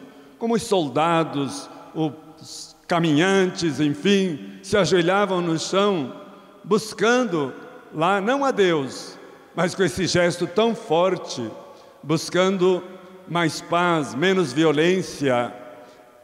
como 0.42 0.56
os 0.56 0.64
soldados, 0.64 1.70
os 1.94 2.74
caminhantes, 2.88 3.78
enfim, 3.78 4.58
se 4.60 4.76
ajoelhavam 4.76 5.40
no 5.40 5.56
chão, 5.56 6.12
buscando 6.64 7.54
lá 7.94 8.20
não 8.20 8.44
a 8.44 8.50
Deus, 8.50 9.16
mas 9.54 9.72
com 9.72 9.84
esse 9.84 10.04
gesto 10.08 10.44
tão 10.48 10.74
forte, 10.74 11.48
buscando 12.02 12.82
mais 13.28 13.60
paz, 13.60 14.16
menos 14.16 14.52
violência, 14.52 15.54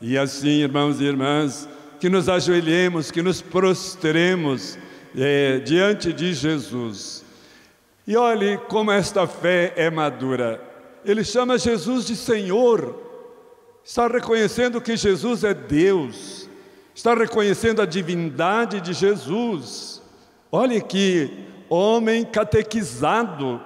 e 0.00 0.18
assim, 0.18 0.62
irmãos 0.62 1.00
e 1.00 1.04
irmãs, 1.04 1.68
que 2.00 2.08
nos 2.08 2.28
ajoelhemos, 2.28 3.12
que 3.12 3.22
nos 3.22 3.40
prostremos 3.40 4.76
é, 5.16 5.60
diante 5.60 6.12
de 6.12 6.34
Jesus. 6.34 7.24
E 8.04 8.16
olhe 8.16 8.58
como 8.66 8.90
esta 8.90 9.28
fé 9.28 9.72
é 9.76 9.88
madura. 9.88 10.60
Ele 11.04 11.22
chama 11.22 11.56
Jesus 11.56 12.04
de 12.04 12.16
Senhor, 12.16 13.06
está 13.88 14.06
reconhecendo 14.06 14.82
que 14.82 14.98
Jesus 14.98 15.44
é 15.44 15.54
Deus, 15.54 16.46
está 16.94 17.14
reconhecendo 17.14 17.80
a 17.80 17.86
divindade 17.86 18.82
de 18.82 18.92
Jesus. 18.92 20.02
Olhe 20.52 20.78
que 20.82 21.46
homem 21.70 22.22
catequizado, 22.22 23.58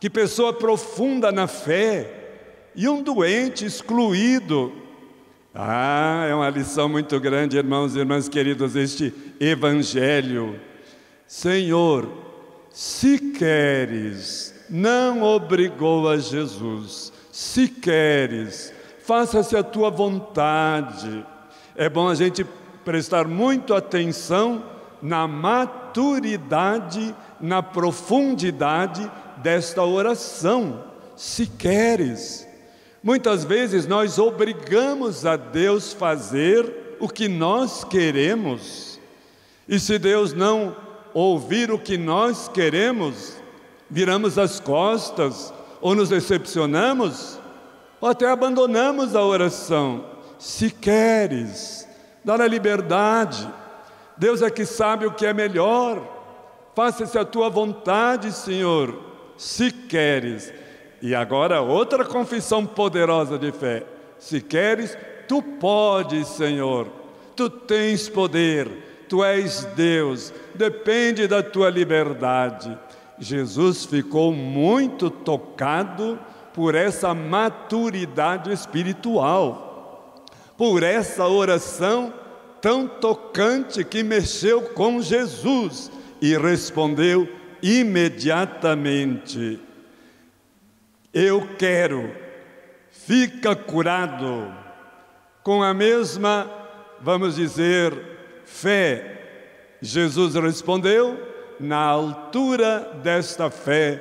que 0.00 0.10
pessoa 0.10 0.52
profunda 0.52 1.30
na 1.30 1.46
fé, 1.46 2.16
e 2.74 2.88
um 2.88 3.04
doente 3.04 3.64
excluído, 3.64 4.72
ah, 5.54 6.26
é 6.28 6.34
uma 6.34 6.50
lição 6.50 6.88
muito 6.88 7.20
grande, 7.20 7.56
irmãos 7.56 7.94
e 7.94 8.00
irmãs 8.00 8.28
queridos, 8.28 8.74
este 8.74 9.14
Evangelho. 9.38 10.58
Senhor, 11.24 12.08
se 12.68 13.16
queres, 13.16 14.52
não 14.68 15.22
obrigou 15.22 16.08
a 16.08 16.16
Jesus, 16.16 17.12
se 17.30 17.68
queres, 17.68 18.79
faça-se 19.10 19.56
a 19.56 19.62
tua 19.64 19.90
vontade. 19.90 21.26
É 21.74 21.88
bom 21.88 22.08
a 22.08 22.14
gente 22.14 22.46
prestar 22.84 23.26
muito 23.26 23.74
atenção 23.74 24.62
na 25.02 25.26
maturidade, 25.26 27.12
na 27.40 27.60
profundidade 27.60 29.10
desta 29.38 29.82
oração. 29.82 30.84
Se 31.16 31.44
queres, 31.44 32.46
Muitas 33.02 33.44
vezes 33.44 33.86
nós 33.86 34.18
obrigamos 34.18 35.24
a 35.24 35.34
Deus 35.34 35.90
fazer 35.94 36.96
o 37.00 37.08
que 37.08 37.28
nós 37.28 37.82
queremos, 37.82 39.00
e 39.66 39.80
se 39.80 39.98
Deus 39.98 40.34
não 40.34 40.76
ouvir 41.14 41.70
o 41.70 41.78
que 41.78 41.96
nós 41.96 42.46
queremos, 42.46 43.36
viramos 43.88 44.38
as 44.38 44.60
costas, 44.60 45.50
ou 45.80 45.94
nos 45.94 46.10
decepcionamos, 46.10 47.39
até 48.06 48.26
abandonamos 48.26 49.14
a 49.14 49.22
oração. 49.22 50.04
Se 50.38 50.70
queres, 50.70 51.86
dá 52.24 52.34
a 52.34 52.46
liberdade, 52.46 53.48
Deus 54.16 54.42
é 54.42 54.50
que 54.50 54.64
sabe 54.64 55.06
o 55.06 55.12
que 55.12 55.26
é 55.26 55.32
melhor, 55.32 56.02
faça-se 56.74 57.18
a 57.18 57.24
tua 57.24 57.48
vontade, 57.48 58.32
Senhor, 58.32 58.98
se 59.36 59.70
queres. 59.70 60.52
E 61.02 61.14
agora, 61.14 61.62
outra 61.62 62.04
confissão 62.04 62.66
poderosa 62.66 63.38
de 63.38 63.52
fé: 63.52 63.84
se 64.18 64.40
queres, 64.40 64.96
tu 65.26 65.42
podes, 65.42 66.28
Senhor, 66.28 66.88
tu 67.34 67.48
tens 67.48 68.08
poder, 68.08 68.68
tu 69.08 69.24
és 69.24 69.64
Deus, 69.76 70.32
depende 70.54 71.26
da 71.26 71.42
tua 71.42 71.70
liberdade. 71.70 72.78
Jesus 73.18 73.84
ficou 73.84 74.32
muito 74.32 75.10
tocado 75.10 76.18
por 76.54 76.74
essa 76.74 77.14
maturidade 77.14 78.52
espiritual, 78.52 80.26
por 80.56 80.82
essa 80.82 81.26
oração 81.26 82.12
tão 82.60 82.86
tocante 82.86 83.82
que 83.84 84.02
mexeu 84.02 84.62
com 84.70 85.00
Jesus 85.00 85.90
e 86.20 86.36
respondeu 86.36 87.26
imediatamente. 87.62 89.58
Eu 91.12 91.56
quero, 91.58 92.14
fica 92.90 93.56
curado, 93.56 94.54
com 95.42 95.62
a 95.62 95.72
mesma, 95.72 96.50
vamos 97.00 97.36
dizer, 97.36 97.94
fé. 98.44 99.78
Jesus 99.80 100.34
respondeu, 100.34 101.28
na 101.58 101.78
altura 101.78 103.00
desta 103.02 103.50
fé, 103.50 104.00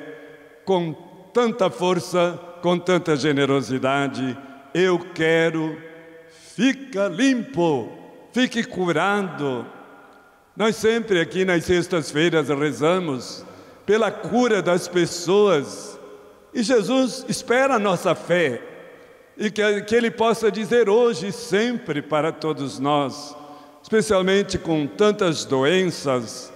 com 0.63 1.08
tanta 1.33 1.69
força, 1.69 2.39
com 2.61 2.77
tanta 2.77 3.15
generosidade, 3.15 4.37
eu 4.73 4.99
quero, 4.99 5.77
fica 6.55 7.07
limpo, 7.07 7.89
fique 8.31 8.63
curado. 8.63 9.65
Nós 10.55 10.75
sempre 10.75 11.19
aqui 11.21 11.45
nas 11.45 11.63
sextas-feiras 11.63 12.49
rezamos 12.49 13.45
pela 13.85 14.11
cura 14.11 14.61
das 14.61 14.87
pessoas 14.87 15.97
e 16.53 16.61
Jesus 16.63 17.25
espera 17.29 17.75
a 17.75 17.79
nossa 17.79 18.13
fé 18.13 18.61
e 19.37 19.49
que, 19.49 19.81
que 19.83 19.95
Ele 19.95 20.11
possa 20.11 20.51
dizer 20.51 20.89
hoje 20.89 21.27
e 21.27 21.31
sempre 21.31 22.01
para 22.01 22.31
todos 22.31 22.77
nós, 22.77 23.35
especialmente 23.81 24.57
com 24.57 24.85
tantas 24.85 25.45
doenças, 25.45 26.51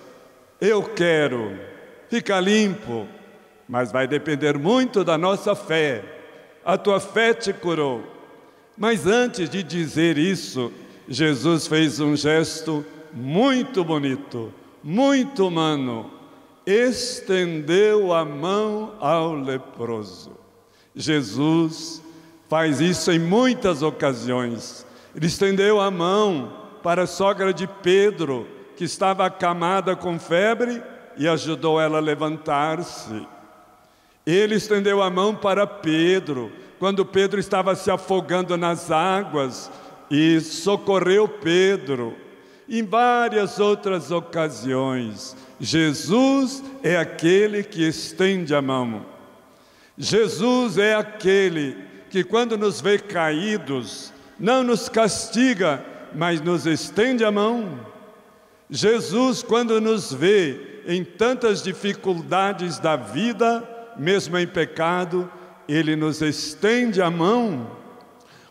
eu 0.60 0.84
quero, 0.84 1.58
ficar 2.10 2.42
limpo, 2.42 3.08
mas 3.68 3.92
vai 3.92 4.08
depender 4.08 4.58
muito 4.58 5.04
da 5.04 5.18
nossa 5.18 5.56
fé. 5.56 6.04
A 6.64 6.78
tua 6.78 7.00
fé 7.00 7.34
te 7.34 7.54
curou. 7.54 8.04
Mas 8.78 9.06
antes 9.06 9.50
de 9.50 9.62
dizer 9.64 10.18
isso, 10.18 10.72
Jesus 11.08 11.68
fez 11.68 12.00
um 12.00 12.16
gesto 12.16 12.86
muito 13.14 13.84
bonito, 13.84 14.52
muito 14.84 15.48
humano 15.48 16.14
estendeu 16.66 18.14
a 18.14 18.24
mão 18.24 18.94
ao 19.00 19.34
leproso. 19.34 20.32
Jesus 20.96 22.02
faz 22.48 22.80
isso 22.80 23.12
em 23.12 23.20
muitas 23.20 23.82
ocasiões. 23.82 24.86
Ele 25.16 25.28
estendeu 25.28 25.82
a 25.82 25.92
mão 25.92 26.54
para 26.82 27.04
a 27.04 27.08
sogra 27.08 27.54
de 27.54 27.68
Pedro, 27.68 28.48
que 28.76 28.84
estava 28.84 29.26
acamada 29.26 29.96
com 29.96 30.20
febre, 30.20 30.82
e 31.18 31.28
ajudou 31.28 31.80
ela 31.80 31.98
a 31.98 32.02
levantar-se. 32.02 33.28
Ele 34.26 34.56
estendeu 34.56 35.02
a 35.02 35.10
mão 35.10 35.36
para 35.36 35.68
Pedro, 35.68 36.52
quando 36.80 37.06
Pedro 37.06 37.40
estava 37.40 37.76
se 37.76 37.92
afogando 37.92 38.56
nas 38.58 38.90
águas, 38.92 39.70
e 40.10 40.40
socorreu 40.42 41.28
Pedro. 41.28 42.16
em 42.70 42.84
várias 42.84 43.60
outras 43.60 44.10
ocasiões. 44.10 45.36
Jesus 45.60 46.64
é 46.82 46.98
aquele 46.98 47.64
que 47.64 47.88
estende 47.88 48.56
a 48.56 48.62
mão. 48.62 49.06
Jesus 49.98 50.78
é 50.78 50.96
aquele 50.96 51.78
que, 52.10 52.24
quando 52.24 52.58
nos 52.58 52.82
vê 52.82 52.98
caídos, 52.98 54.14
não 54.40 54.64
nos 54.64 54.90
castiga, 54.90 55.84
mas 56.16 56.42
nos 56.42 56.66
estende 56.66 57.24
a 57.24 57.32
mão. 57.32 57.80
Jesus, 58.70 59.44
quando 59.44 59.80
nos 59.80 60.12
vê 60.12 60.82
em 60.88 61.04
tantas 61.04 61.62
dificuldades 61.62 62.80
da 62.80 62.96
vida, 62.96 63.68
mesmo 63.98 64.38
em 64.38 64.48
pecado, 64.48 65.30
ele 65.68 65.96
nos 65.96 66.22
estende 66.22 67.02
a 67.02 67.10
mão. 67.10 67.84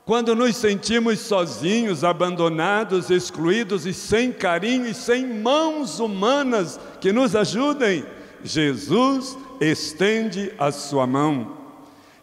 Quando 0.05 0.35
nos 0.35 0.57
sentimos 0.57 1.20
sozinhos, 1.20 2.02
abandonados, 2.02 3.11
excluídos 3.11 3.87
e 3.87 3.94
sem 3.94 4.33
carinho 4.33 4.87
e 4.87 4.94
sem 4.94 5.26
mãos 5.26 6.00
humanas 6.00 6.78
que 7.00 7.12
nos 7.12 7.37
ajudem, 7.37 8.05
Jesus 8.42 9.38
estende 9.61 10.52
a 10.59 10.72
sua 10.72 11.07
mão. 11.07 11.57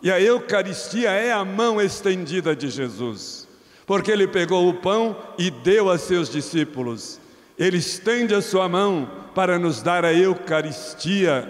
E 0.02 0.12
a 0.12 0.20
Eucaristia 0.20 1.12
é 1.12 1.32
a 1.32 1.46
mão 1.46 1.82
estendida 1.82 2.56
de 2.56 2.70
Jesus, 2.70 3.48
porque 3.86 4.12
ele 4.12 4.28
pegou 4.28 4.68
o 4.68 4.76
pão 4.76 5.16
e 5.38 5.50
deu 5.50 5.90
a 5.90 5.98
seus 5.98 6.30
discípulos. 6.30 7.20
Ele 7.58 7.78
estende 7.78 8.34
a 8.34 8.42
sua 8.42 8.68
mão 8.68 9.10
para 9.34 9.58
nos 9.58 9.82
dar 9.82 10.04
a 10.04 10.14
Eucaristia 10.14 11.48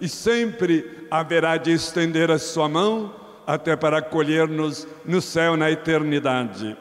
e 0.00 0.08
sempre 0.08 1.01
haverá 1.12 1.58
de 1.58 1.70
estender 1.70 2.30
a 2.30 2.38
sua 2.38 2.70
mão 2.70 3.14
até 3.46 3.76
para 3.76 3.98
acolher-nos 3.98 4.88
no 5.04 5.20
céu 5.20 5.58
na 5.58 5.70
eternidade. 5.70 6.74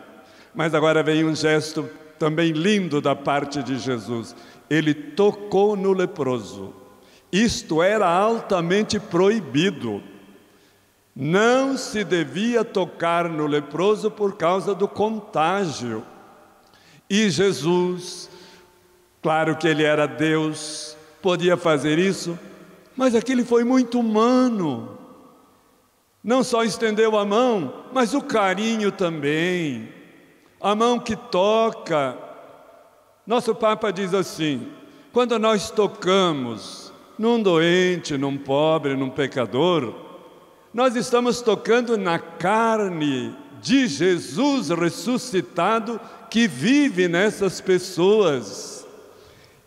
Mas 0.55 0.73
agora 0.73 1.03
vem 1.03 1.25
um 1.25 1.35
gesto 1.35 1.89
também 2.17 2.53
lindo 2.53 3.01
da 3.01 3.13
parte 3.13 3.61
de 3.61 3.77
Jesus. 3.77 4.33
Ele 4.69 4.93
tocou 4.93 5.75
no 5.75 5.91
leproso. 5.91 6.73
Isto 7.29 7.83
era 7.83 8.07
altamente 8.07 9.01
proibido. 9.01 10.01
Não 11.13 11.75
se 11.75 12.05
devia 12.05 12.63
tocar 12.63 13.27
no 13.27 13.45
leproso 13.45 14.09
por 14.09 14.37
causa 14.37 14.73
do 14.73 14.87
contágio. 14.87 16.05
E 17.09 17.29
Jesus, 17.29 18.29
claro 19.21 19.57
que 19.57 19.67
ele 19.67 19.83
era 19.83 20.07
Deus, 20.07 20.95
podia 21.21 21.57
fazer 21.57 21.99
isso, 21.99 22.39
mas 22.95 23.15
aquele 23.15 23.43
foi 23.43 23.63
muito 23.63 23.99
humano. 23.99 24.97
Não 26.23 26.43
só 26.43 26.63
estendeu 26.63 27.17
a 27.17 27.25
mão, 27.25 27.85
mas 27.91 28.13
o 28.13 28.21
carinho 28.21 28.91
também. 28.91 29.89
A 30.59 30.75
mão 30.75 30.99
que 30.99 31.15
toca. 31.15 32.17
Nosso 33.25 33.55
Papa 33.55 33.91
diz 33.91 34.13
assim: 34.13 34.67
quando 35.11 35.37
nós 35.39 35.71
tocamos 35.71 36.93
num 37.17 37.41
doente, 37.41 38.17
num 38.17 38.37
pobre, 38.37 38.95
num 38.95 39.09
pecador, 39.09 39.93
nós 40.73 40.95
estamos 40.95 41.41
tocando 41.41 41.97
na 41.97 42.17
carne 42.19 43.35
de 43.61 43.87
Jesus 43.87 44.69
ressuscitado 44.69 45.99
que 46.29 46.47
vive 46.47 47.07
nessas 47.07 47.59
pessoas. 47.59 48.87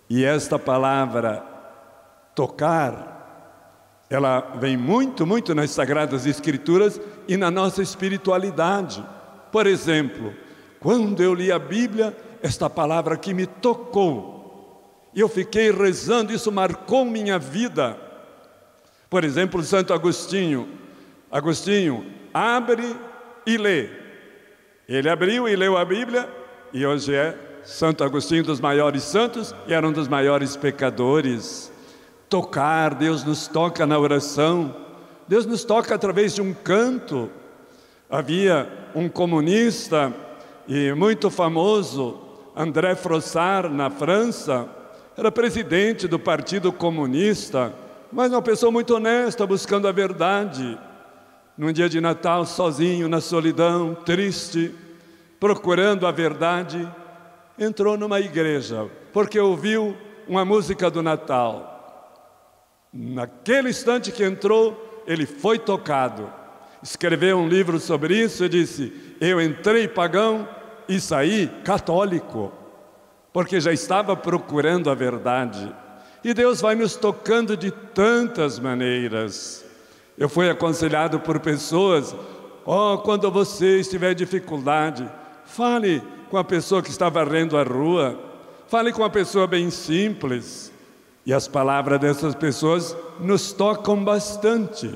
E 0.08 0.24
esta 0.24 0.58
palavra, 0.58 1.44
tocar, 2.34 3.13
ela 4.14 4.52
vem 4.60 4.76
muito, 4.76 5.26
muito 5.26 5.54
nas 5.54 5.70
Sagradas 5.70 6.24
Escrituras 6.24 7.00
e 7.26 7.36
na 7.36 7.50
nossa 7.50 7.82
espiritualidade. 7.82 9.04
Por 9.50 9.66
exemplo, 9.66 10.32
quando 10.78 11.22
eu 11.22 11.34
li 11.34 11.50
a 11.50 11.58
Bíblia, 11.58 12.16
esta 12.40 12.70
palavra 12.70 13.16
que 13.16 13.34
me 13.34 13.46
tocou, 13.46 15.10
eu 15.14 15.28
fiquei 15.28 15.70
rezando, 15.70 16.32
isso 16.32 16.52
marcou 16.52 17.04
minha 17.04 17.38
vida. 17.38 17.96
Por 19.10 19.24
exemplo, 19.24 19.62
Santo 19.62 19.92
Agostinho. 19.92 20.68
Agostinho, 21.30 22.06
abre 22.32 22.94
e 23.44 23.56
lê. 23.56 23.88
Ele 24.88 25.08
abriu 25.08 25.48
e 25.48 25.56
leu 25.56 25.76
a 25.76 25.84
Bíblia, 25.84 26.28
e 26.72 26.86
hoje 26.86 27.14
é 27.14 27.36
Santo 27.64 28.04
Agostinho, 28.04 28.44
dos 28.44 28.60
maiores 28.60 29.02
santos, 29.02 29.54
e 29.66 29.72
era 29.72 29.88
um 29.88 29.92
dos 29.92 30.06
maiores 30.06 30.56
pecadores 30.56 31.72
tocar, 32.34 32.96
Deus 32.96 33.22
nos 33.22 33.46
toca 33.46 33.86
na 33.86 33.96
oração, 33.96 34.74
Deus 35.28 35.46
nos 35.46 35.62
toca 35.62 35.94
através 35.94 36.34
de 36.34 36.42
um 36.42 36.52
canto. 36.52 37.30
Havia 38.10 38.68
um 38.92 39.08
comunista 39.08 40.12
e 40.66 40.92
muito 40.94 41.30
famoso, 41.30 42.18
André 42.56 42.96
Frossard, 42.96 43.72
na 43.72 43.88
França, 43.88 44.68
era 45.16 45.30
presidente 45.30 46.08
do 46.08 46.18
Partido 46.18 46.72
Comunista, 46.72 47.72
mas 48.10 48.32
uma 48.32 48.42
pessoa 48.42 48.72
muito 48.72 48.96
honesta, 48.96 49.46
buscando 49.46 49.86
a 49.86 49.92
verdade. 49.92 50.76
Num 51.56 51.70
dia 51.70 51.88
de 51.88 52.00
Natal, 52.00 52.44
sozinho, 52.44 53.08
na 53.08 53.20
solidão, 53.20 53.94
triste, 54.04 54.74
procurando 55.38 56.04
a 56.04 56.10
verdade, 56.10 56.92
entrou 57.56 57.96
numa 57.96 58.18
igreja, 58.18 58.90
porque 59.12 59.38
ouviu 59.38 59.96
uma 60.26 60.44
música 60.44 60.90
do 60.90 61.00
Natal. 61.00 61.73
Naquele 62.96 63.70
instante 63.70 64.12
que 64.12 64.22
entrou, 64.22 65.02
ele 65.04 65.26
foi 65.26 65.58
tocado. 65.58 66.32
Escreveu 66.80 67.38
um 67.38 67.48
livro 67.48 67.80
sobre 67.80 68.16
isso 68.16 68.44
e 68.44 68.48
disse: 68.48 69.16
Eu 69.20 69.40
entrei 69.40 69.88
pagão 69.88 70.48
e 70.88 71.00
saí 71.00 71.48
católico, 71.64 72.52
porque 73.32 73.60
já 73.60 73.72
estava 73.72 74.14
procurando 74.14 74.90
a 74.90 74.94
verdade. 74.94 75.74
E 76.22 76.32
Deus 76.32 76.60
vai 76.60 76.76
nos 76.76 76.94
tocando 76.94 77.56
de 77.56 77.72
tantas 77.72 78.60
maneiras. 78.60 79.64
Eu 80.16 80.28
fui 80.28 80.48
aconselhado 80.48 81.18
por 81.18 81.40
pessoas: 81.40 82.14
Oh, 82.64 82.98
quando 82.98 83.28
você 83.28 83.80
estiver 83.80 84.14
dificuldade, 84.14 85.10
fale 85.44 86.00
com 86.30 86.36
a 86.36 86.44
pessoa 86.44 86.80
que 86.80 86.90
está 86.90 87.08
varrendo 87.08 87.56
a 87.56 87.64
rua, 87.64 88.16
fale 88.68 88.92
com 88.92 89.02
a 89.02 89.10
pessoa 89.10 89.48
bem 89.48 89.68
simples. 89.68 90.72
E 91.26 91.32
as 91.32 91.48
palavras 91.48 92.00
dessas 92.00 92.34
pessoas 92.34 92.96
nos 93.18 93.52
tocam 93.52 94.04
bastante. 94.04 94.94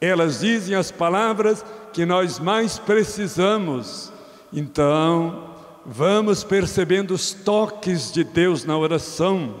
Elas 0.00 0.40
dizem 0.40 0.74
as 0.74 0.90
palavras 0.90 1.64
que 1.92 2.06
nós 2.06 2.38
mais 2.38 2.78
precisamos. 2.78 4.10
Então, 4.52 5.50
vamos 5.84 6.42
percebendo 6.42 7.12
os 7.12 7.32
toques 7.32 8.10
de 8.10 8.24
Deus 8.24 8.64
na 8.64 8.76
oração, 8.76 9.54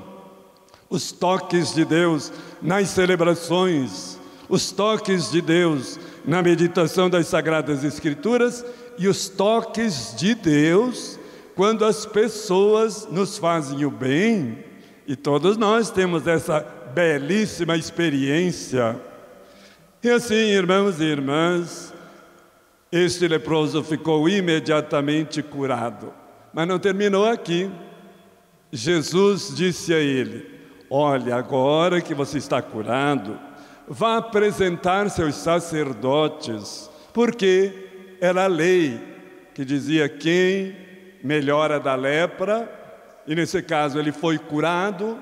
os 0.88 1.12
toques 1.12 1.74
de 1.74 1.84
Deus 1.84 2.32
nas 2.62 2.88
celebrações, 2.88 4.18
os 4.48 4.72
toques 4.72 5.30
de 5.30 5.42
Deus 5.42 5.98
na 6.24 6.42
meditação 6.42 7.10
das 7.10 7.26
Sagradas 7.26 7.84
Escrituras 7.84 8.64
e 8.98 9.06
os 9.06 9.28
toques 9.28 10.14
de 10.16 10.34
Deus 10.34 11.18
quando 11.54 11.84
as 11.84 12.06
pessoas 12.06 13.06
nos 13.10 13.36
fazem 13.36 13.84
o 13.84 13.90
bem 13.90 14.69
e 15.10 15.16
todos 15.16 15.56
nós 15.56 15.90
temos 15.90 16.24
essa 16.28 16.64
belíssima 16.94 17.76
experiência. 17.76 18.94
E 20.00 20.08
assim, 20.08 20.36
irmãos 20.36 21.00
e 21.00 21.02
irmãs, 21.02 21.92
este 22.92 23.26
leproso 23.26 23.82
ficou 23.82 24.28
imediatamente 24.28 25.42
curado. 25.42 26.14
Mas 26.54 26.68
não 26.68 26.78
terminou 26.78 27.26
aqui. 27.26 27.68
Jesus 28.70 29.52
disse 29.52 29.92
a 29.92 29.98
ele: 29.98 30.48
Olha, 30.88 31.34
agora 31.34 32.00
que 32.00 32.14
você 32.14 32.38
está 32.38 32.62
curado, 32.62 33.36
vá 33.88 34.18
apresentar 34.18 35.10
seus 35.10 35.34
sacerdotes, 35.34 36.88
porque 37.12 38.16
era 38.20 38.44
a 38.44 38.46
lei 38.46 39.00
que 39.56 39.64
dizia 39.64 40.08
quem 40.08 40.76
melhora 41.20 41.80
da 41.80 41.96
lepra 41.96 42.78
e 43.26 43.34
nesse 43.34 43.62
caso 43.62 43.98
ele 43.98 44.12
foi 44.12 44.38
curado, 44.38 45.18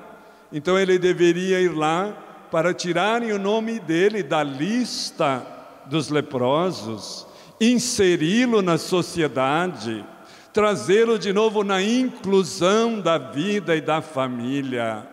então 0.51 0.79
ele 0.79 0.97
deveria 0.97 1.61
ir 1.61 1.75
lá 1.75 2.13
para 2.51 2.73
tirarem 2.73 3.31
o 3.31 3.39
nome 3.39 3.79
dele 3.79 4.23
da 4.23 4.43
lista 4.43 5.45
dos 5.85 6.09
leprosos, 6.09 7.27
inseri-lo 7.59 8.61
na 8.61 8.77
sociedade, 8.77 10.05
trazê-lo 10.53 11.19
de 11.19 11.31
novo 11.31 11.63
na 11.63 11.81
inclusão 11.81 12.99
da 12.99 13.17
vida 13.17 13.75
e 13.75 13.81
da 13.81 14.01
família. 14.01 15.07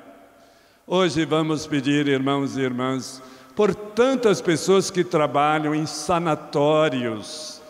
Hoje 0.87 1.25
vamos 1.25 1.67
pedir, 1.67 2.07
irmãos 2.07 2.57
e 2.57 2.61
irmãs, 2.61 3.23
por 3.55 3.75
tantas 3.75 4.41
pessoas 4.41 4.91
que 4.91 5.03
trabalham 5.03 5.75
em 5.75 5.87
sanatórios, 5.87 7.61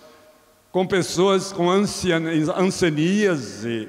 com 0.71 0.87
pessoas 0.87 1.53
com 1.53 1.71
ancianíase, 1.71 3.89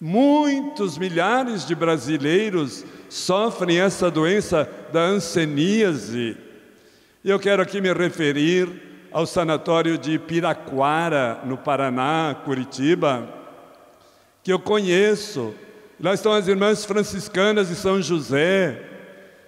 Muitos 0.00 0.98
milhares 0.98 1.66
de 1.66 1.74
brasileiros 1.74 2.84
sofrem 3.08 3.80
essa 3.80 4.10
doença 4.10 4.68
da 4.92 5.00
anseníase. 5.00 6.36
Eu 7.24 7.38
quero 7.38 7.62
aqui 7.62 7.80
me 7.80 7.92
referir 7.92 9.08
ao 9.10 9.26
sanatório 9.26 9.96
de 9.96 10.18
Piraquara, 10.18 11.40
no 11.44 11.56
Paraná, 11.56 12.36
Curitiba, 12.44 13.26
que 14.42 14.52
eu 14.52 14.58
conheço. 14.58 15.54
Lá 15.98 16.12
estão 16.12 16.32
as 16.32 16.46
irmãs 16.46 16.84
franciscanas 16.84 17.68
de 17.68 17.74
São 17.74 18.02
José. 18.02 18.82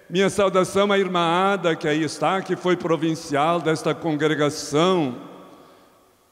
Minha 0.09 0.31
saudação 0.31 0.91
à 0.91 0.97
irmã 0.97 1.19
Ada, 1.53 1.75
que 1.75 1.87
aí 1.87 2.03
está, 2.03 2.41
que 2.41 2.55
foi 2.55 2.75
provincial 2.75 3.61
desta 3.61 3.93
congregação. 3.93 5.15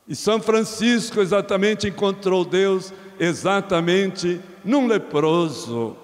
E 0.08 0.16
São 0.16 0.42
Francisco 0.42 1.22
exatamente 1.22 1.88
encontrou 1.88 2.44
Deus 2.44 2.92
exatamente 3.20 4.40
num 4.64 4.88
leproso. 4.88 5.96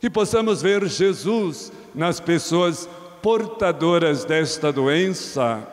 Que 0.00 0.10
possamos 0.10 0.60
ver 0.60 0.86
Jesus 0.86 1.72
nas 1.94 2.18
pessoas 2.20 2.88
portadoras 3.22 4.24
desta 4.24 4.72
doença. 4.72 5.66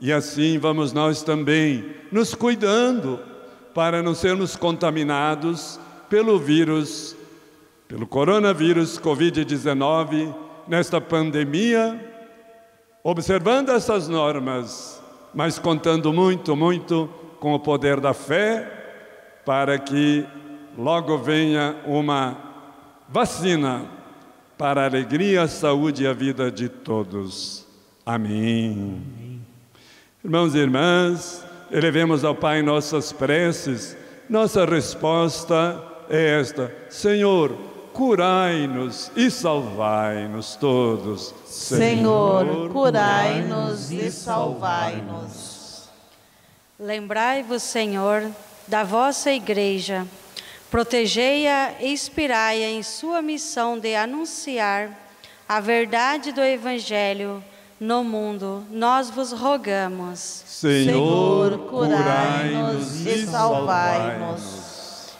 E 0.00 0.12
assim 0.12 0.58
vamos 0.58 0.92
nós 0.92 1.22
também 1.22 1.94
nos 2.10 2.34
cuidando 2.34 3.20
para 3.72 4.02
não 4.02 4.14
sermos 4.14 4.56
contaminados 4.56 5.78
pelo 6.08 6.38
vírus, 6.38 7.16
pelo 7.88 8.06
coronavírus 8.06 8.98
Covid-19, 8.98 10.34
nesta 10.66 11.00
pandemia, 11.00 12.00
observando 13.02 13.70
essas 13.70 14.08
normas, 14.08 15.02
mas 15.34 15.58
contando 15.58 16.12
muito, 16.12 16.56
muito 16.56 17.08
com 17.40 17.52
o 17.52 17.60
poder 17.60 18.00
da 18.00 18.14
fé, 18.14 18.73
para 19.44 19.78
que 19.78 20.26
logo 20.76 21.18
venha 21.18 21.76
uma 21.86 22.36
vacina 23.08 23.86
para 24.56 24.82
a 24.82 24.86
alegria, 24.86 25.42
a 25.42 25.48
saúde 25.48 26.04
e 26.04 26.06
a 26.06 26.12
vida 26.12 26.50
de 26.50 26.68
todos. 26.68 27.66
Amém. 28.04 29.02
Amém. 29.16 29.40
Irmãos 30.24 30.54
e 30.54 30.58
irmãs, 30.58 31.44
elevemos 31.70 32.24
ao 32.24 32.34
Pai 32.34 32.62
nossas 32.62 33.12
preces. 33.12 33.96
Nossa 34.28 34.64
resposta 34.64 35.82
é 36.08 36.40
esta: 36.40 36.74
Senhor, 36.88 37.56
curai-nos 37.92 39.10
e 39.14 39.30
salvai-nos 39.30 40.56
todos. 40.56 41.34
Senhor, 41.46 42.70
curai-nos 42.70 43.90
e 43.90 44.10
salvai-nos. 44.10 45.88
Lembrai-vos, 46.78 47.62
Senhor, 47.62 48.30
da 48.66 48.84
vossa 48.84 49.30
igreja 49.30 50.06
Protegei-a 50.74 51.72
e 51.78 51.92
inspirai-a 51.92 52.68
em 52.68 52.82
sua 52.82 53.22
missão 53.22 53.78
de 53.78 53.94
anunciar 53.94 54.90
a 55.48 55.60
verdade 55.60 56.32
do 56.32 56.40
Evangelho 56.40 57.44
no 57.78 58.02
mundo. 58.02 58.66
Nós 58.72 59.08
vos 59.08 59.30
rogamos. 59.30 60.18
Senhor, 60.18 61.58
curai-nos 61.70 63.06
e 63.06 63.24
salvai-nos. 63.24 65.14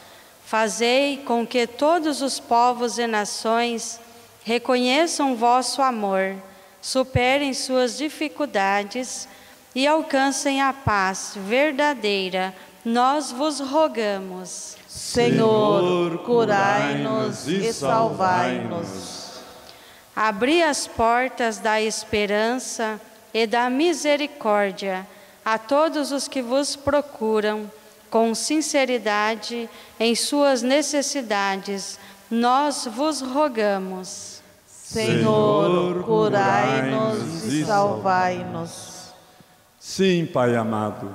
Fazei 0.45 1.19
com 1.19 1.47
que 1.47 1.69
todos 1.69 2.21
os 2.21 2.41
povos 2.41 2.99
e 2.99 3.07
nações 3.07 4.01
reconheçam 4.43 5.37
vosso 5.37 5.81
amor, 5.81 6.35
superem 6.83 7.55
suas 7.55 7.97
dificuldades 7.97 9.29
e 9.73 9.87
alcancem 9.87 10.61
a 10.61 10.73
paz 10.73 11.35
verdadeira. 11.37 12.53
Nós 12.85 13.33
vos 13.33 13.61
rogamos. 13.61 14.77
Senhor, 14.87 16.19
curai-nos 16.19 17.49
e 17.49 17.73
salvai-nos. 17.73 19.41
Abri 20.15 20.63
as 20.63 20.87
portas 20.87 21.59
da 21.59 21.81
esperança 21.81 23.01
e 23.33 23.47
da 23.47 23.71
misericórdia 23.71 25.07
a 25.45 25.59
todos 25.59 26.13
os 26.13 26.29
que 26.29 26.41
vos 26.41 26.77
procuram 26.77 27.71
com 28.11 28.35
sinceridade 28.35 29.69
em 29.99 30.15
suas 30.15 30.63
necessidades. 30.63 31.99
Nós 32.31 32.87
vos 32.87 33.21
rogamos. 33.21 34.41
Senhor, 34.67 36.05
curai-nos 36.05 37.45
e 37.45 37.65
salvai-nos. 37.65 39.13
Sim, 39.81 40.27
Pai 40.27 40.55
amado, 40.55 41.11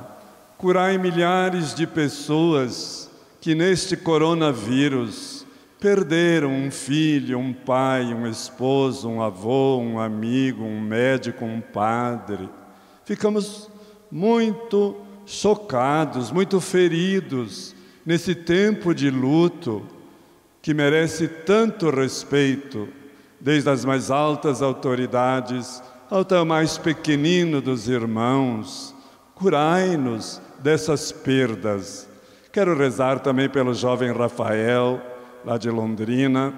curai 0.60 0.98
milhares 0.98 1.74
de 1.74 1.88
pessoas 1.88 3.10
que 3.39 3.56
neste 3.56 3.95
coronavírus 3.95 5.45
perderam 5.80 6.52
um 6.52 6.69
filho, 6.69 7.39
um 7.39 7.54
pai, 7.54 8.13
um 8.13 8.28
esposo, 8.28 9.08
um 9.08 9.22
avô, 9.22 9.78
um 9.78 9.98
amigo, 9.98 10.65
um 10.65 10.82
médico, 10.82 11.45
um 11.45 11.62
padre. 11.62 12.50
Ficamos 13.06 13.69
muito 14.12 14.98
chocados, 15.26 16.30
muito 16.30 16.60
feridos 16.60 17.74
nesse 18.06 18.36
tempo 18.36 18.93
de 18.93 19.10
luto 19.10 19.82
que 20.62 20.74
merece 20.74 21.30
tanto 21.30 21.89
respeito, 21.89 22.89
desde 23.39 23.69
as 23.69 23.86
mais 23.86 24.12
altas 24.12 24.62
autoridades 24.62 25.82
ao 26.12 26.45
mais 26.45 26.78
pequenino 26.78 27.62
dos 27.62 27.88
irmãos. 27.88 28.93
Curai-nos 29.36 30.41
dessas 30.62 31.12
perdas 31.12 32.10
Quero 32.52 32.76
rezar 32.76 33.19
também 33.19 33.48
pelo 33.48 33.76
jovem 33.76 34.12
Rafael, 34.12 35.00
lá 35.45 35.56
de 35.58 35.69
Londrina, 35.69 36.52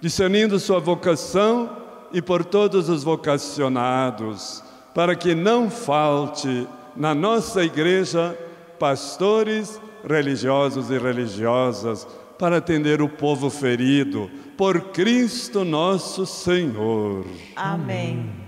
discernindo 0.00 0.58
sua 0.58 0.80
vocação 0.80 1.76
e 2.12 2.22
por 2.22 2.44
todos 2.44 2.88
os 2.88 3.04
vocacionados, 3.04 4.62
para 4.94 5.14
que 5.14 5.34
não 5.34 5.70
falte 5.70 6.66
na 6.96 7.14
nossa 7.14 7.62
igreja 7.62 8.38
pastores 8.78 9.78
religiosos 10.08 10.90
e 10.90 10.96
religiosas 10.96 12.06
para 12.38 12.56
atender 12.56 13.02
o 13.02 13.08
povo 13.08 13.50
ferido 13.50 14.30
por 14.56 14.92
Cristo 14.92 15.62
nosso 15.62 16.24
Senhor. 16.24 17.26
Amém. 17.54 18.43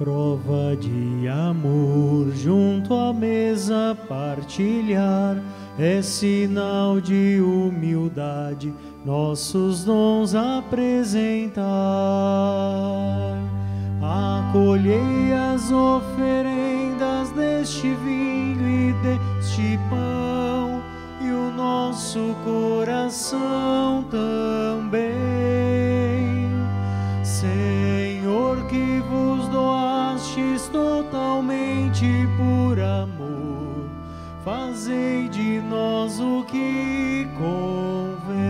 Prova 0.00 0.74
de 0.76 1.28
amor 1.28 2.32
junto 2.34 2.94
à 2.94 3.12
mesa 3.12 3.94
partilhar 4.08 5.36
é 5.78 6.00
sinal 6.00 7.02
de 7.02 7.38
humildade 7.38 8.72
nossos 9.04 9.84
dons 9.84 10.34
apresentar. 10.34 11.60
Acolhei 14.48 15.34
as 15.34 15.70
oferendas 15.70 17.30
deste 17.32 17.88
vinho 18.02 18.66
e 18.66 18.94
deste 19.02 19.78
pão 19.90 20.80
e 21.20 21.30
o 21.30 21.52
nosso 21.54 22.34
coração 22.42 24.02
também. 24.10 25.39
Por 32.36 32.78
amor, 32.80 33.88
fazei 34.44 35.28
de 35.28 35.60
nós 35.60 36.18
o 36.20 36.44
que 36.44 37.26
convém. 37.38 38.40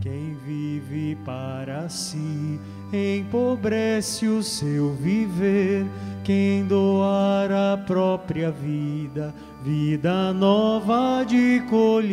Quem 0.00 0.36
vive 0.44 1.16
para 1.24 1.88
si 1.88 2.60
empobrece 2.92 4.26
o 4.26 4.42
seu 4.42 4.92
viver. 4.94 5.86
Quem 6.24 6.66
doar 6.66 7.50
a 7.50 7.76
própria 7.76 8.50
vida, 8.50 9.34
vida 9.64 10.32
nova 10.32 11.24
de 11.24 11.60
colher. 11.68 12.12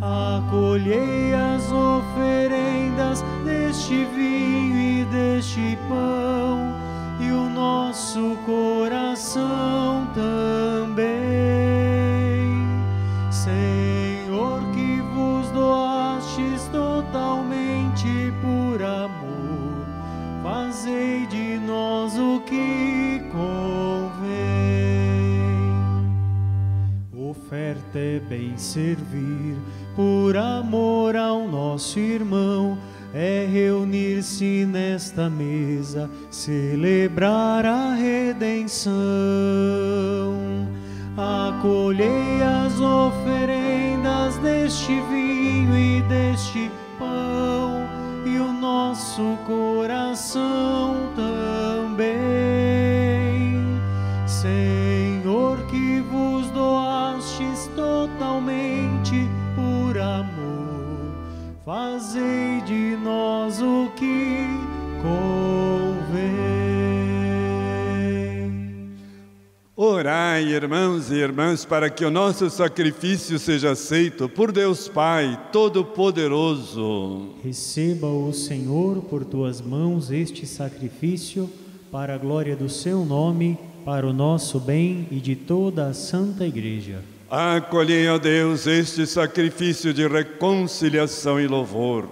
Acolhei 0.00 1.34
as 1.34 1.64
oferendas 1.72 2.15
irmãs, 71.36 71.66
para 71.66 71.90
que 71.90 72.02
o 72.02 72.10
nosso 72.10 72.48
sacrifício 72.48 73.38
seja 73.38 73.72
aceito 73.72 74.26
por 74.26 74.50
Deus 74.50 74.88
Pai 74.88 75.38
Todo-Poderoso. 75.52 77.34
Receba 77.44 78.06
o 78.06 78.32
Senhor 78.32 79.02
por 79.02 79.22
tuas 79.22 79.60
mãos 79.60 80.10
este 80.10 80.46
sacrifício 80.46 81.50
para 81.92 82.14
a 82.14 82.18
glória 82.18 82.56
do 82.56 82.70
seu 82.70 83.04
nome, 83.04 83.58
para 83.84 84.06
o 84.06 84.14
nosso 84.14 84.58
bem 84.58 85.06
e 85.10 85.16
de 85.16 85.36
toda 85.36 85.88
a 85.88 85.92
Santa 85.92 86.46
Igreja. 86.46 87.04
Acolhei, 87.30 88.08
ó 88.08 88.16
Deus, 88.16 88.66
este 88.66 89.06
sacrifício 89.06 89.92
de 89.92 90.08
reconciliação 90.08 91.38
e 91.38 91.46
louvor. 91.46 92.08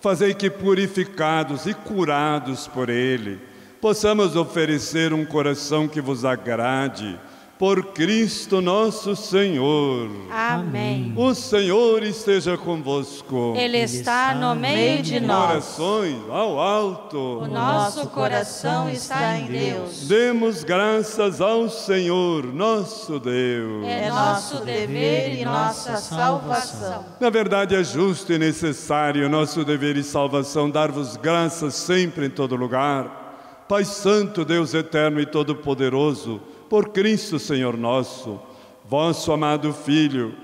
Fazei 0.00 0.34
que, 0.34 0.50
purificados 0.50 1.66
e 1.66 1.74
curados 1.74 2.66
por 2.66 2.88
ele, 2.88 3.38
possamos 3.80 4.34
oferecer 4.34 5.12
um 5.12 5.24
coração 5.24 5.86
que 5.86 6.00
vos 6.00 6.24
agrade. 6.24 7.16
Por 7.58 7.92
Cristo 7.92 8.60
nosso 8.60 9.14
Senhor. 9.14 10.10
Amém. 10.30 11.12
O 11.16 11.34
Senhor 11.34 12.02
esteja 12.02 12.58
convosco. 12.58 13.54
Ele 13.56 13.78
está 13.78 14.34
no 14.34 14.56
meio 14.56 15.02
de 15.02 15.20
nós. 15.20 15.46
Corações 15.46 16.16
ao 16.28 16.58
alto. 16.58 17.16
O 17.42 17.46
nosso 17.46 18.08
coração 18.08 18.90
está 18.90 19.38
em 19.38 19.46
Deus. 19.46 20.08
Demos 20.08 20.64
graças 20.64 21.40
ao 21.40 21.68
Senhor, 21.68 22.44
nosso 22.52 23.20
Deus. 23.20 23.86
É 23.86 24.08
nosso 24.10 24.64
dever 24.64 25.40
e 25.40 25.44
nossa 25.44 25.96
salvação. 25.98 27.04
Na 27.20 27.30
verdade, 27.30 27.76
é 27.76 27.84
justo 27.84 28.32
e 28.32 28.38
necessário 28.38 29.28
nosso 29.28 29.64
dever 29.64 29.96
e 29.96 30.02
salvação 30.02 30.68
dar-vos 30.68 31.16
graças 31.16 31.74
sempre 31.74 32.26
em 32.26 32.30
todo 32.30 32.56
lugar. 32.56 33.22
Pai 33.68 33.84
Santo, 33.84 34.44
Deus 34.44 34.74
eterno 34.74 35.20
e 35.20 35.26
todo-poderoso, 35.26 36.40
por 36.74 36.88
Cristo, 36.88 37.38
Senhor 37.38 37.76
nosso, 37.76 38.40
vosso 38.84 39.30
amado 39.30 39.72
Filho, 39.72 40.34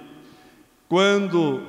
quando, 0.88 1.60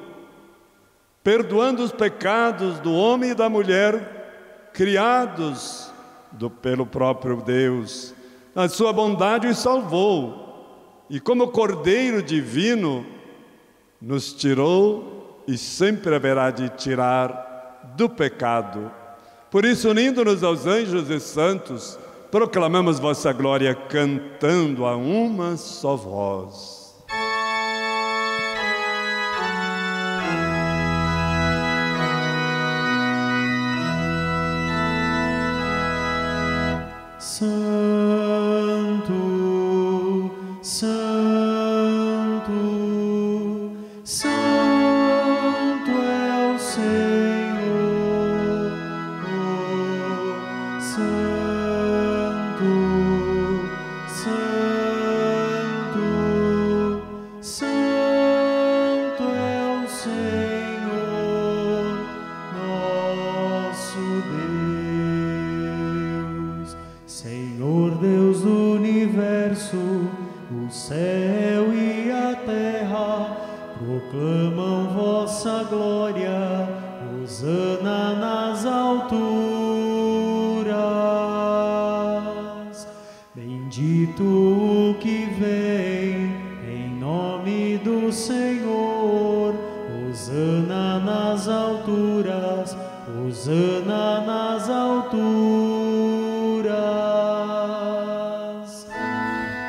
perdoando 1.23 1.81
os 1.81 1.91
pecados 1.91 2.79
do 2.79 2.93
homem 2.93 3.31
e 3.31 3.33
da 3.33 3.49
mulher, 3.49 4.69
criados 4.71 5.91
do, 6.31 6.47
pelo 6.47 6.85
próprio 6.85 7.37
Deus, 7.37 8.13
a 8.55 8.69
sua 8.69 8.93
bondade 8.93 9.47
os 9.47 9.57
salvou, 9.57 11.07
e 11.09 11.19
como 11.19 11.47
Cordeiro 11.47 12.21
divino, 12.21 13.03
nos 13.99 14.31
tirou 14.31 15.43
e 15.47 15.57
sempre 15.57 16.13
haverá 16.13 16.51
de 16.51 16.69
tirar 16.69 17.93
do 17.97 18.07
pecado. 18.07 18.91
Por 19.49 19.65
isso, 19.65 19.89
unindo-nos 19.89 20.43
aos 20.43 20.67
anjos 20.67 21.09
e 21.09 21.19
santos, 21.19 21.97
proclamamos 22.31 22.97
vossa 22.97 23.33
glória 23.33 23.75
cantando 23.75 24.85
a 24.85 24.95
uma 24.95 25.57
só 25.57 25.97
voz. 25.97 26.80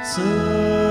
Santo, 0.05 0.82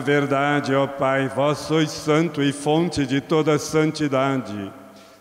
Na 0.00 0.06
verdade, 0.06 0.74
ó 0.74 0.86
Pai, 0.86 1.28
vós 1.28 1.58
sois 1.58 1.90
santo 1.90 2.42
e 2.42 2.54
fonte 2.54 3.04
de 3.04 3.20
toda 3.20 3.58
santidade. 3.58 4.72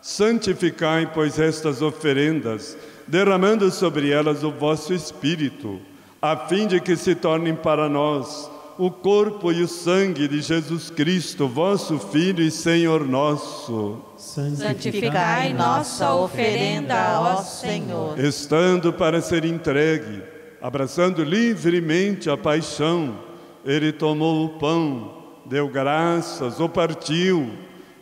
Santificai, 0.02 1.12
pois, 1.14 1.38
estas 1.38 1.82
oferendas, 1.82 2.78
derramando 3.06 3.70
sobre 3.72 4.10
elas 4.10 4.42
o 4.42 4.52
vosso 4.52 4.94
Espírito, 4.94 5.82
a 6.22 6.38
fim 6.48 6.66
de 6.66 6.80
que 6.80 6.96
se 6.96 7.14
tornem 7.14 7.54
para 7.54 7.90
nós 7.90 8.50
o 8.78 8.90
corpo 8.90 9.52
e 9.52 9.62
o 9.62 9.68
sangue 9.68 10.30
de 10.30 10.40
Jesus 10.40 10.90
Cristo, 10.90 11.46
vosso 11.46 12.00
Filho 12.00 12.42
e 12.42 12.50
Senhor 12.50 13.06
nosso. 13.06 14.02
Santificai 14.16 15.54
nossa 15.54 16.14
oferenda, 16.14 17.20
ó 17.20 17.36
Senhor. 17.42 18.18
Estando 18.18 18.94
para 18.94 19.20
ser 19.20 19.44
entregue, 19.44 20.24
abraçando 20.62 21.22
livremente 21.22 22.30
a 22.30 22.38
paixão, 22.38 23.28
ele 23.66 23.91
tomou 23.91 24.45
o 24.45 24.60
pão, 24.60 25.14
deu 25.45 25.68
graças, 25.68 26.60
o 26.60 26.70
partiu 26.70 27.51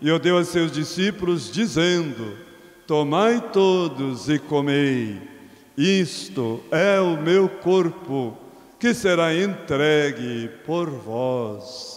e 0.01 0.11
o 0.11 0.19
deu 0.19 0.37
a 0.37 0.43
seus 0.43 0.71
discípulos, 0.71 1.51
dizendo: 1.51 2.37
Tomai 2.85 3.41
todos 3.51 4.29
e 4.29 4.39
comei. 4.39 5.19
Isto 5.77 6.63
é 6.71 6.99
o 6.99 7.21
meu 7.21 7.47
corpo, 7.47 8.35
que 8.79 8.93
será 8.93 9.35
entregue 9.35 10.49
por 10.65 10.89
vós. 10.89 11.96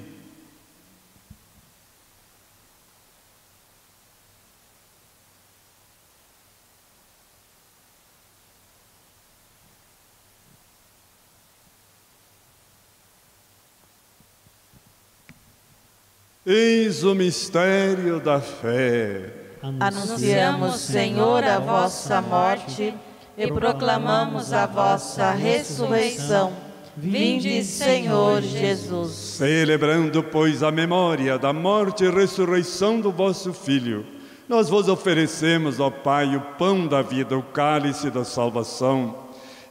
Eis 16.53 17.05
o 17.05 17.15
mistério 17.15 18.19
da 18.19 18.41
fé. 18.41 19.31
Anunciamos, 19.79 20.81
Senhor, 20.81 21.41
a 21.45 21.59
vossa 21.59 22.21
morte 22.21 22.93
e 23.37 23.47
proclamamos 23.47 24.51
a 24.51 24.65
vossa 24.65 25.31
ressurreição. 25.31 26.51
Vinde, 26.97 27.63
Senhor 27.63 28.41
Jesus. 28.41 29.11
Celebrando, 29.11 30.21
pois, 30.21 30.61
a 30.61 30.69
memória 30.69 31.39
da 31.39 31.53
morte 31.53 32.03
e 32.03 32.09
ressurreição 32.09 32.99
do 32.99 33.13
vosso 33.13 33.53
Filho, 33.53 34.05
nós 34.49 34.67
vos 34.67 34.89
oferecemos, 34.89 35.79
ó 35.79 35.89
Pai, 35.89 36.35
o 36.35 36.41
pão 36.57 36.85
da 36.85 37.01
vida, 37.01 37.37
o 37.37 37.43
cálice 37.43 38.09
da 38.09 38.25
salvação, 38.25 39.15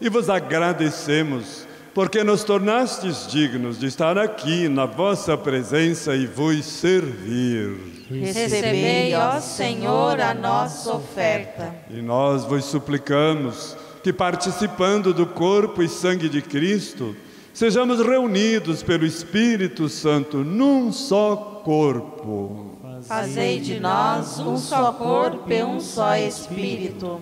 e 0.01 0.09
vos 0.09 0.31
agradecemos 0.31 1.69
porque 1.95 2.23
nos 2.23 2.45
tornastes 2.45 3.27
dignos 3.27 3.79
de 3.79 3.87
estar 3.87 4.17
aqui 4.17 4.69
na 4.69 4.87
vossa 4.87 5.37
presença 5.37 6.15
e 6.15 6.27
vos 6.27 6.65
servir. 6.65 8.07
Recebei, 8.09 9.15
ó 9.15 9.41
Senhor, 9.41 10.21
a 10.21 10.35
nossa 10.35 10.93
oferta. 10.93 11.75
E 11.89 12.01
nós 12.01 12.45
vos 12.45 12.65
suplicamos 12.65 13.77
que, 14.03 14.13
participando 14.13 15.13
do 15.13 15.27
corpo 15.27 15.83
e 15.83 15.89
sangue 15.89 16.29
de 16.29 16.43
Cristo, 16.43 17.15
sejamos 17.53 18.05
reunidos 18.05 18.83
pelo 18.83 19.05
Espírito 19.05 19.89
Santo 19.89 20.39
num 20.39 20.93
só 20.93 21.63
corpo. 21.65 22.79
Fazei 23.03 23.61
de 23.61 23.81
nós 23.81 24.39
um 24.39 24.57
só 24.57 24.93
corpo 24.93 25.51
e 25.51 25.63
um 25.63 25.81
só 25.81 26.17
Espírito. 26.17 27.21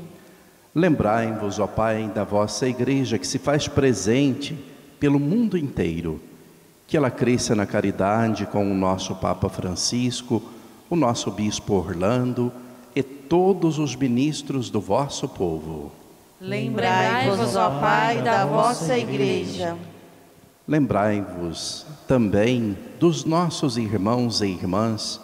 Lembrai-vos, 0.75 1.59
ó 1.59 1.67
Pai, 1.67 2.11
da 2.15 2.25
vossa 2.25 2.69
igreja 2.69 3.19
que 3.19 3.27
se 3.27 3.39
faz 3.39 3.67
presente 3.67 4.57
pelo 5.01 5.19
mundo 5.19 5.57
inteiro, 5.57 6.21
que 6.87 6.97
ela 6.97 7.11
cresça 7.11 7.55
na 7.55 7.67
caridade 7.67 8.47
com 8.47 8.71
o 8.71 8.75
nosso 8.75 9.15
Papa 9.17 9.49
Francisco, 9.49 10.43
o 10.91 10.97
nosso 10.97 11.31
Bispo 11.31 11.75
Orlando 11.75 12.53
e 12.95 13.03
todos 13.03 13.79
os 13.79 13.97
ministros 13.97 14.71
do 14.71 14.81
vosso 14.81 15.29
povo. 15.29 15.91
Lembrai-vos, 16.41 17.57
ó 17.57 17.71
Pai, 17.81 18.23
da 18.23 18.45
vossa 18.45 18.97
igreja. 18.97 19.77
Lembrai-vos 20.67 21.87
também 22.07 22.77
dos 23.01 23.25
nossos 23.25 23.79
irmãos 23.79 24.43
e 24.43 24.47
irmãs 24.47 25.21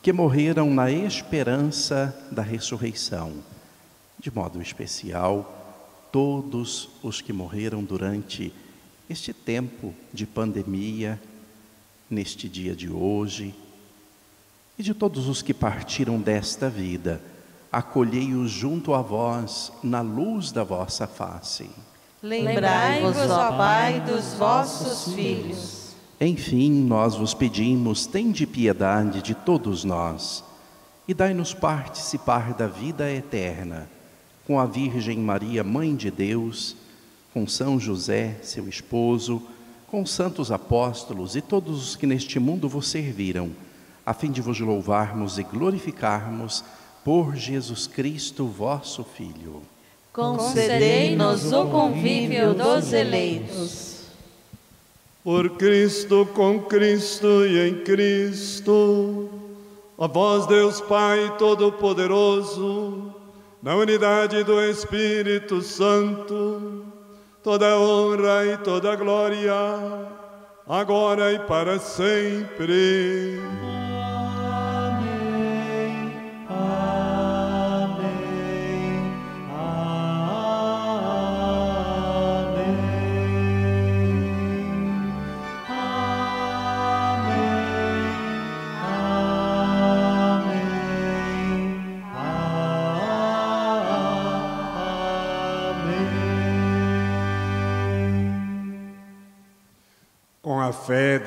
que 0.00 0.12
morreram 0.12 0.70
na 0.70 0.90
esperança 0.90 2.16
da 2.30 2.42
ressurreição 2.42 3.32
de 4.18 4.30
modo 4.30 4.60
especial, 4.60 5.54
todos 6.10 6.88
os 7.02 7.20
que 7.20 7.32
morreram 7.32 7.84
durante 7.84 8.52
este 9.08 9.32
tempo 9.32 9.94
de 10.12 10.26
pandemia, 10.26 11.20
neste 12.10 12.48
dia 12.48 12.74
de 12.74 12.90
hoje, 12.90 13.54
e 14.78 14.82
de 14.82 14.94
todos 14.94 15.28
os 15.28 15.40
que 15.42 15.54
partiram 15.54 16.20
desta 16.20 16.68
vida, 16.68 17.20
acolhei-os 17.70 18.50
junto 18.50 18.94
a 18.94 19.02
vós 19.02 19.72
na 19.82 20.00
luz 20.00 20.50
da 20.50 20.64
vossa 20.64 21.06
face. 21.06 21.70
Lembrai-vos, 22.22 23.16
ó 23.30 23.52
Pai, 23.56 24.00
dos 24.00 24.34
vossos 24.34 25.14
filhos. 25.14 25.94
Enfim, 26.20 26.70
nós 26.70 27.14
vos 27.14 27.34
pedimos, 27.34 28.06
tende 28.06 28.46
piedade 28.46 29.22
de 29.22 29.34
todos 29.34 29.84
nós 29.84 30.42
e 31.06 31.14
dai-nos 31.14 31.54
participar 31.54 32.54
da 32.54 32.66
vida 32.66 33.10
eterna 33.10 33.88
com 34.48 34.58
a 34.58 34.64
Virgem 34.64 35.18
Maria, 35.18 35.62
Mãe 35.62 35.94
de 35.94 36.10
Deus, 36.10 36.74
com 37.34 37.46
São 37.46 37.78
José, 37.78 38.38
seu 38.40 38.66
esposo, 38.66 39.42
com 39.88 40.00
os 40.00 40.10
santos 40.10 40.50
apóstolos 40.50 41.36
e 41.36 41.42
todos 41.42 41.90
os 41.90 41.94
que 41.94 42.06
neste 42.06 42.38
mundo 42.38 42.66
vos 42.66 42.88
serviram, 42.88 43.50
a 44.06 44.14
fim 44.14 44.30
de 44.30 44.40
vos 44.40 44.58
louvarmos 44.58 45.36
e 45.36 45.42
glorificarmos 45.42 46.64
por 47.04 47.36
Jesus 47.36 47.86
Cristo, 47.86 48.46
vosso 48.46 49.04
Filho. 49.04 49.60
Concedei-nos 50.14 51.52
o 51.52 51.66
convívio 51.66 52.54
dos 52.54 52.94
eleitos. 52.94 54.04
Por 55.22 55.58
Cristo, 55.58 56.26
com 56.34 56.60
Cristo 56.60 57.44
e 57.44 57.68
em 57.68 57.84
Cristo, 57.84 59.28
a 59.98 60.06
vós, 60.06 60.46
Deus 60.46 60.80
Pai 60.80 61.36
Todo-Poderoso, 61.36 63.17
na 63.62 63.74
unidade 63.74 64.44
do 64.44 64.60
Espírito 64.60 65.60
Santo, 65.60 66.84
toda 67.42 67.78
honra 67.78 68.44
e 68.44 68.56
toda 68.58 68.94
glória, 68.96 69.52
agora 70.66 71.32
e 71.32 71.38
para 71.40 71.78
sempre. 71.78 73.40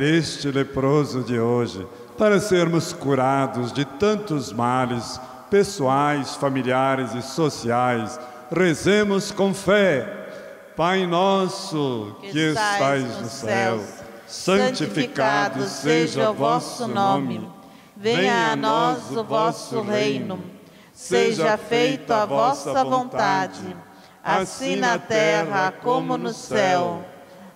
Deste 0.02 0.50
leproso 0.50 1.22
de 1.22 1.40
hoje, 1.40 1.88
para 2.18 2.40
sermos 2.40 2.92
curados 2.92 3.72
de 3.72 3.86
tantos 3.86 4.52
males 4.52 5.22
pessoais, 5.48 6.34
familiares 6.34 7.14
e 7.14 7.22
sociais. 7.22 8.20
Rezemos 8.52 9.32
com 9.32 9.54
fé. 9.54 10.12
Pai 10.76 11.06
nosso 11.06 12.16
que, 12.20 12.36
estais 12.36 13.22
no 13.22 13.30
céu, 13.30 13.80
santificado 14.26 15.68
seja 15.68 16.32
o 16.32 16.34
vosso 16.34 16.88
nome. 16.88 17.48
Venha 17.96 18.54
a 18.54 18.56
nós 18.56 19.12
o 19.16 19.24
vosso 19.24 19.82
reino. 19.82 20.44
Seja 20.92 21.58
feita 21.58 22.24
a 22.24 22.26
vossa 22.26 22.84
vontade, 22.84 23.78
assim 24.24 24.78
na 24.78 24.98
terra 24.98 25.72
como 25.72 26.18
no 26.18 26.34
céu. 26.34 27.06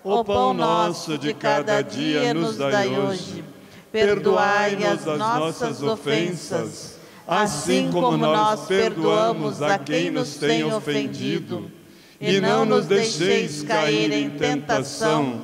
O 0.05 0.23
pão 0.23 0.53
nosso 0.53 1.17
de 1.17 1.33
cada 1.33 1.81
dia 1.81 2.31
nos 2.31 2.57
dai 2.57 2.95
hoje. 2.95 3.43
Perdoai 3.91 4.77
as 4.83 5.03
nossas 5.03 5.81
ofensas, 5.81 6.99
assim 7.27 7.89
como 7.91 8.15
nós 8.15 8.67
perdoamos 8.67 9.63
a 9.63 9.79
quem 9.79 10.11
nos 10.11 10.35
tem 10.35 10.63
ofendido. 10.63 11.71
E 12.21 12.39
não 12.39 12.65
nos 12.65 12.85
deixeis 12.85 13.63
cair 13.63 14.11
em 14.11 14.29
tentação, 14.29 15.41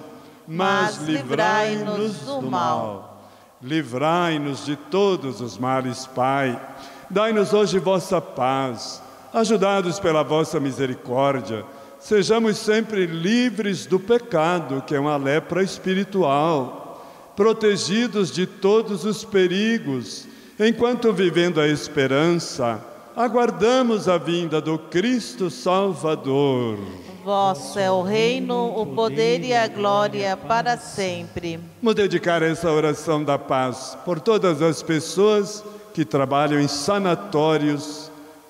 mas 0.48 0.98
livrai-nos 0.98 2.20
do 2.20 2.44
mal. 2.44 3.20
Livrai-nos 3.64 4.64
de 4.64 4.76
todos 4.76 5.42
os 5.42 5.58
males, 5.58 6.06
Pai. 6.06 6.62
Dai-nos 7.10 7.52
hoje 7.52 7.80
vossa 7.80 8.22
paz, 8.22 9.02
ajudados 9.34 10.00
pela 10.00 10.24
vossa 10.24 10.60
misericórdia 10.60 11.66
sejamos 12.02 12.58
sempre 12.58 13.06
livres 13.06 13.86
do 13.86 14.00
pecado, 14.00 14.82
que 14.82 14.96
é 14.96 15.00
uma 15.00 15.16
lepra 15.18 15.64
espiritual, 15.64 17.06
protegidos 17.36 18.32
de 18.32 18.46
todos 18.46 19.06
os 19.06 19.24
perigos, 19.24 20.28
enquanto 20.60 21.14
vivendo 21.14 21.62
a 21.62 21.68
esperança, 21.68 22.84
aguardamos 23.16 24.10
a 24.10 24.18
vinda 24.18 24.60
do 24.60 24.78
Cristo 24.78 25.50
Salvador. 25.50 26.78
Vosso 27.24 27.78
é 27.78 27.92
o 27.92 28.02
reino, 28.02 28.82
o 28.82 28.86
poder 28.88 29.44
e 29.44 29.54
a 29.54 29.68
glória 29.68 30.36
para 30.36 30.78
sempre. 30.78 31.60
Vou 31.82 31.94
dedicar 31.94 32.42
essa 32.42 32.72
oração 32.72 33.24
da 33.24 33.38
paz 33.38 33.96
por 34.04 34.20
todas 34.20 34.62
as 34.62 34.82
pessoas 34.82 35.64
que 35.94 36.04
trabalham 36.04 36.60
em 36.60 36.68
sanatórios, 36.68 38.10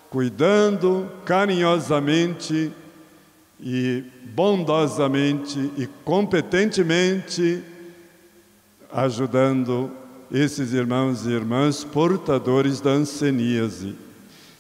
cuidando 0.10 1.10
carinhosamente 1.26 2.72
e 3.62 4.04
bondosamente 4.34 5.72
e 5.78 5.88
competentemente 6.04 7.64
ajudando 8.92 9.92
esses 10.32 10.74
irmãos 10.74 11.26
e 11.26 11.30
irmãs 11.30 11.84
portadores 11.84 12.82
da 12.82 12.92
anseníase. 12.92 13.96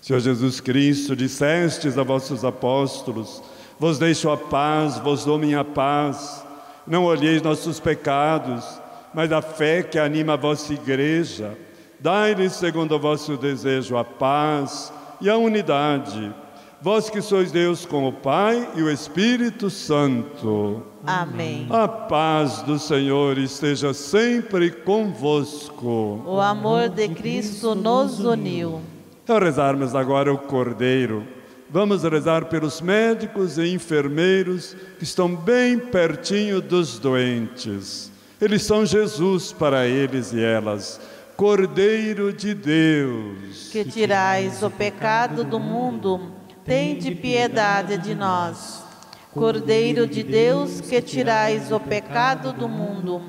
Senhor 0.02 0.20
Jesus 0.20 0.60
Cristo, 0.60 1.16
dissestes 1.16 1.97
a 1.97 2.04
vossos 2.04 2.45
apóstolos: 2.45 3.41
Vos 3.80 3.97
deixo 3.97 4.30
a 4.30 4.38
paz, 4.38 4.99
vos 4.99 5.26
dou 5.26 5.39
minha 5.39 5.64
paz. 5.64 6.45
Não 6.86 7.06
olheis 7.06 7.41
nossos 7.41 7.80
pecados, 7.80 8.66
mas 9.14 9.32
a 9.32 9.41
fé 9.41 9.84
que 9.84 9.99
anima 9.99 10.34
a 10.34 10.38
vossa 10.38 10.74
igreja. 10.74 11.58
Dai-lhes, 11.99 12.54
segundo 12.54 12.95
o 12.95 12.99
vosso 12.99 13.38
desejo, 13.38 13.95
a 13.95 14.04
paz 14.04 14.91
e 15.22 15.30
a 15.30 15.38
unidade. 15.38 16.34
Vós 16.84 17.12
que 17.12 17.22
sois 17.22 17.52
Deus 17.52 17.86
com 17.86 18.08
o 18.08 18.12
Pai 18.12 18.68
e 18.76 18.82
o 18.82 18.90
Espírito 18.90 19.70
Santo. 19.70 20.82
Amém. 21.06 21.68
A 21.70 21.88
paz 21.88 22.64
do 22.64 22.80
Senhor 22.80 23.38
esteja 23.38 23.94
sempre 23.94 24.72
convosco. 24.72 26.24
O 26.26 26.42
amor 26.42 26.90
de 26.90 27.08
Cristo 27.10 27.76
nos 27.76 28.20
uniu. 28.20 28.82
Ao 29.28 29.40
rezarmos 29.40 29.94
agora 29.94 30.34
o 30.34 30.40
Cordeiro, 30.40 31.24
vamos 31.70 32.02
rezar 32.02 32.46
pelos 32.46 32.82
médicos 32.82 33.60
e 33.60 33.76
enfermeiros 33.76 34.76
que 34.98 35.04
estão 35.04 35.36
bem 35.36 35.78
pertinho 35.78 36.60
dos 36.60 36.98
doentes. 36.98 38.12
Eles 38.42 38.64
são 38.64 38.88
Jesus 38.88 39.54
para 39.54 39.86
eles 39.86 40.34
e 40.34 40.42
elas. 40.44 41.00
Cordeiro 41.38 42.34
de 42.34 42.56
Deus, 42.56 43.70
que 43.72 43.86
tirais 43.86 44.62
o 44.62 44.70
pecado 44.70 45.44
do 45.44 45.60
mundo, 45.60 46.41
tende 46.66 47.16
piedade 47.16 47.97
de 47.97 48.16
nós. 48.16 48.84
Cordeiro 49.34 50.05
de 50.05 50.24
Deus, 50.24 50.82
que 50.82 51.01
tirais 51.01 51.72
o 51.72 51.80
pecado 51.80 52.51
do 52.51 52.68
mundo, 52.68 53.22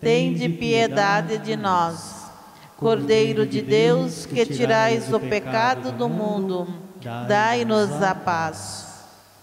tende 0.00 0.48
piedade 0.48 1.38
de 1.38 1.56
nós. 1.56 2.26
Cordeiro 2.76 3.46
de 3.46 3.62
Deus, 3.62 4.26
que 4.26 4.44
tirais 4.44 5.10
o 5.12 5.18
pecado 5.18 5.92
do 5.92 6.08
mundo, 6.08 6.68
dai-nos 7.26 7.90
a 8.02 8.14
paz. 8.14 8.86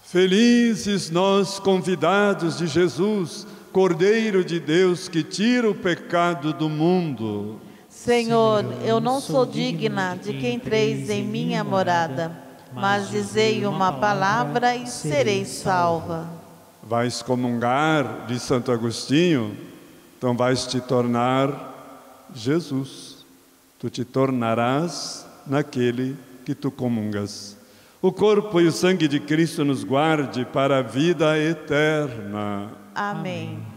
Felizes 0.04 1.10
nós, 1.10 1.58
convidados 1.58 2.58
de 2.58 2.68
Jesus, 2.68 3.44
Cordeiro 3.72 4.44
de 4.44 4.60
Deus, 4.60 5.08
que 5.08 5.24
tira 5.24 5.68
o 5.68 5.74
pecado 5.74 6.52
do 6.52 6.68
mundo. 6.68 7.60
Senhor, 7.88 8.64
eu 8.84 9.00
não 9.00 9.20
sou 9.20 9.44
digna 9.44 10.16
de 10.16 10.34
que 10.34 10.48
entreis 10.48 11.10
em 11.10 11.24
minha 11.24 11.64
morada, 11.64 12.30
mas 12.74 13.08
dizei 13.08 13.64
uma 13.66 13.92
palavra 13.92 14.74
e 14.74 14.86
serei 14.86 15.44
salva. 15.44 16.28
Vais 16.82 17.22
comungar 17.22 18.26
de 18.26 18.38
Santo 18.38 18.70
Agostinho, 18.70 19.56
então 20.18 20.36
vais 20.36 20.66
te 20.66 20.80
tornar 20.80 21.72
Jesus 22.34 23.14
tu 23.84 23.90
te 23.90 24.02
tornarás 24.02 25.26
naquele 25.46 26.16
que 26.42 26.54
tu 26.54 26.70
comungas. 26.70 27.54
O 28.00 28.10
corpo 28.10 28.58
e 28.58 28.66
o 28.66 28.72
sangue 28.72 29.06
de 29.06 29.20
Cristo 29.20 29.62
nos 29.62 29.84
guarde 29.84 30.46
para 30.46 30.78
a 30.78 30.82
vida 30.82 31.38
eterna. 31.38 32.70
Amém. 32.94 33.58
celebrar 33.58 33.73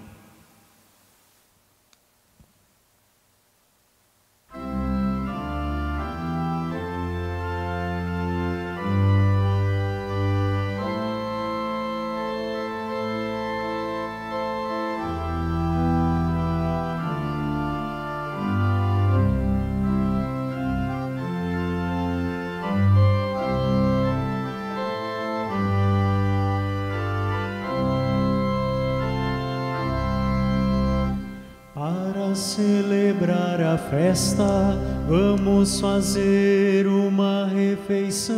festa, 33.78 34.78
vamos 35.08 35.80
fazer 35.80 36.88
uma 36.88 37.46
refeição. 37.46 38.38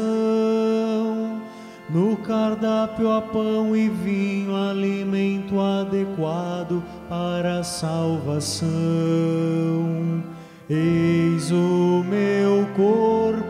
No 1.90 2.16
cardápio 2.18 3.10
há 3.12 3.20
pão 3.20 3.76
e 3.76 3.90
vinho, 3.90 4.56
alimento 4.56 5.60
adequado 5.60 6.84
para 7.10 7.60
a 7.60 7.64
salvação. 7.64 8.70
Eis 10.70 11.52
o 11.52 12.04
meu 12.08 12.68
corpo, 12.76 13.49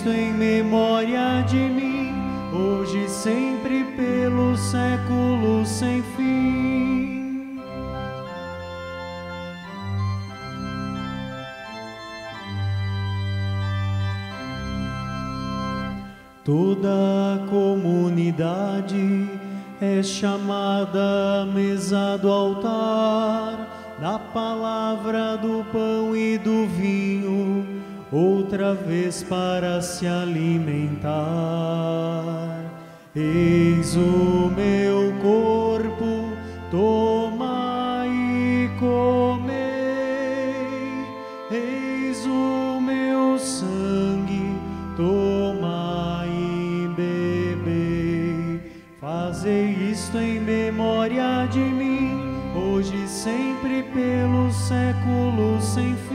isto 0.00 0.08
em 0.08 0.32
memória 0.32 1.42
de 1.46 1.56
mim, 1.56 2.14
hoje 2.52 3.04
e 3.04 3.08
sempre 3.08 3.84
pelo 3.96 4.56
século 4.56 5.66
sem 5.66 6.02
fim. 6.16 7.60
Toda 16.44 16.88
a 17.34 17.46
comunidade 17.48 19.28
é 19.80 20.02
chamada 20.02 21.42
à 21.42 21.46
mesa 21.46 22.16
do 22.16 22.30
altar, 22.30 23.98
da 24.00 24.18
palavra 24.18 25.36
do 25.36 25.64
pão 25.70 26.16
e 26.16 26.38
do 26.38 26.66
vinho, 26.66 27.59
outra 28.12 28.74
vez 28.74 29.22
para 29.22 29.80
se 29.80 30.06
alimentar. 30.06 31.10
Eis 33.14 33.96
o 33.96 34.50
meu 34.54 35.12
corpo, 35.20 36.30
tomai 36.70 38.08
e 38.08 38.70
comei. 38.78 39.54
Eis 41.50 42.24
o 42.26 42.80
meu 42.80 43.38
sangue, 43.38 44.54
tomai 44.96 46.28
e 46.28 46.88
bebei. 46.96 48.60
Fazei 49.00 49.70
isto 49.90 50.18
em 50.18 50.40
memória 50.40 51.46
de 51.50 51.58
mim, 51.60 52.20
hoje 52.54 53.04
e 53.04 53.08
sempre 53.08 53.82
pelo 53.84 54.50
século 54.52 55.60
sem 55.60 55.96
fim. 55.96 56.09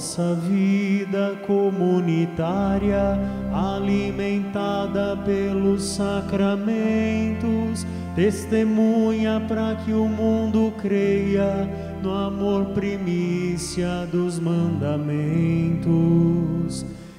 Nossa 0.00 0.34
vida 0.34 1.36
comunitária, 1.46 3.20
alimentada 3.52 5.14
pelos 5.26 5.82
sacramentos, 5.82 7.86
testemunha 8.16 9.44
para 9.46 9.74
que 9.84 9.92
o 9.92 10.08
mundo 10.08 10.72
creia 10.80 11.68
no 12.02 12.14
amor 12.14 12.72
primícia 12.72 14.08
dos 14.10 14.38
mandamentos. 14.38 15.84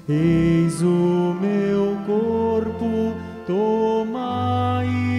Eis 0.10 0.82
o 0.82 1.36
meu 1.40 1.96
corpo, 2.08 3.14
tomai 3.46 5.11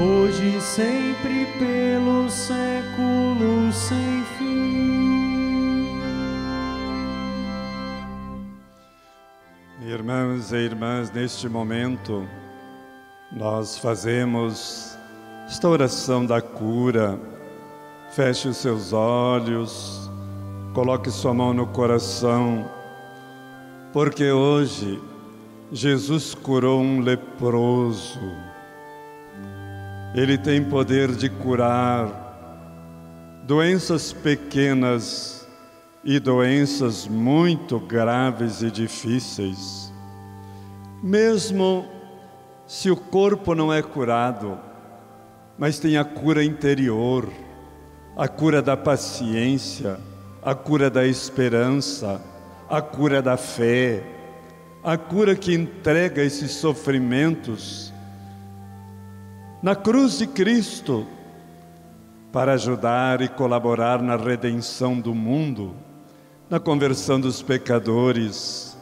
hoje 0.00 0.56
e 0.56 0.60
sempre 0.60 1.46
pelo 1.58 2.28
século 2.28 3.72
sem 3.72 4.24
fim. 4.38 6.00
Irmãos 9.86 10.52
e 10.52 10.56
irmãs, 10.56 11.10
neste 11.10 11.48
momento, 11.48 12.28
nós 13.32 13.78
fazemos 13.78 14.96
esta 15.46 15.68
oração 15.68 16.26
da 16.26 16.40
cura, 16.40 17.18
Feche 18.10 18.48
os 18.48 18.56
seus 18.56 18.92
olhos, 18.94 20.10
coloque 20.72 21.10
sua 21.10 21.34
mão 21.34 21.52
no 21.52 21.66
coração, 21.66 22.64
porque 23.92 24.30
hoje 24.30 25.02
Jesus 25.70 26.34
curou 26.34 26.80
um 26.80 27.00
leproso. 27.00 28.20
Ele 30.16 30.38
tem 30.38 30.64
poder 30.64 31.14
de 31.14 31.28
curar 31.28 32.24
doenças 33.44 34.14
pequenas 34.14 35.46
e 36.02 36.18
doenças 36.18 37.06
muito 37.06 37.78
graves 37.78 38.62
e 38.62 38.70
difíceis. 38.70 39.92
Mesmo 41.02 41.84
se 42.66 42.90
o 42.90 42.96
corpo 42.96 43.54
não 43.54 43.70
é 43.70 43.82
curado, 43.82 44.58
mas 45.58 45.78
tem 45.78 45.98
a 45.98 46.04
cura 46.04 46.42
interior, 46.42 47.30
a 48.16 48.26
cura 48.26 48.62
da 48.62 48.74
paciência, 48.74 49.98
a 50.42 50.54
cura 50.54 50.88
da 50.88 51.06
esperança, 51.06 52.22
a 52.70 52.80
cura 52.80 53.20
da 53.20 53.36
fé, 53.36 54.02
a 54.82 54.96
cura 54.96 55.36
que 55.36 55.52
entrega 55.52 56.22
esses 56.22 56.52
sofrimentos. 56.52 57.92
Na 59.66 59.74
cruz 59.74 60.18
de 60.18 60.28
Cristo, 60.28 61.04
para 62.30 62.52
ajudar 62.52 63.20
e 63.20 63.28
colaborar 63.28 64.00
na 64.00 64.14
redenção 64.14 65.00
do 65.00 65.12
mundo, 65.12 65.74
na 66.48 66.60
conversão 66.60 67.18
dos 67.20 67.42
pecadores, 67.42 68.78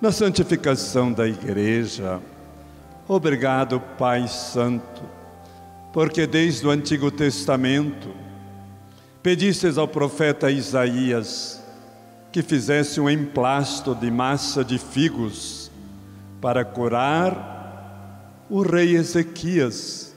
na 0.00 0.10
santificação 0.10 1.12
da 1.12 1.28
igreja. 1.28 2.22
Obrigado, 3.06 3.82
Pai 3.98 4.26
Santo, 4.28 5.02
porque 5.92 6.26
desde 6.26 6.66
o 6.66 6.70
Antigo 6.70 7.10
Testamento 7.10 8.08
pedistes 9.22 9.76
ao 9.76 9.86
profeta 9.86 10.50
Isaías 10.50 11.62
que 12.32 12.42
fizesse 12.42 12.98
um 12.98 13.10
emplasto 13.10 13.94
de 13.94 14.10
massa 14.10 14.64
de 14.64 14.78
figos 14.78 15.70
para 16.40 16.64
curar 16.64 17.57
o 18.48 18.62
rei 18.62 18.96
Ezequias. 18.96 20.14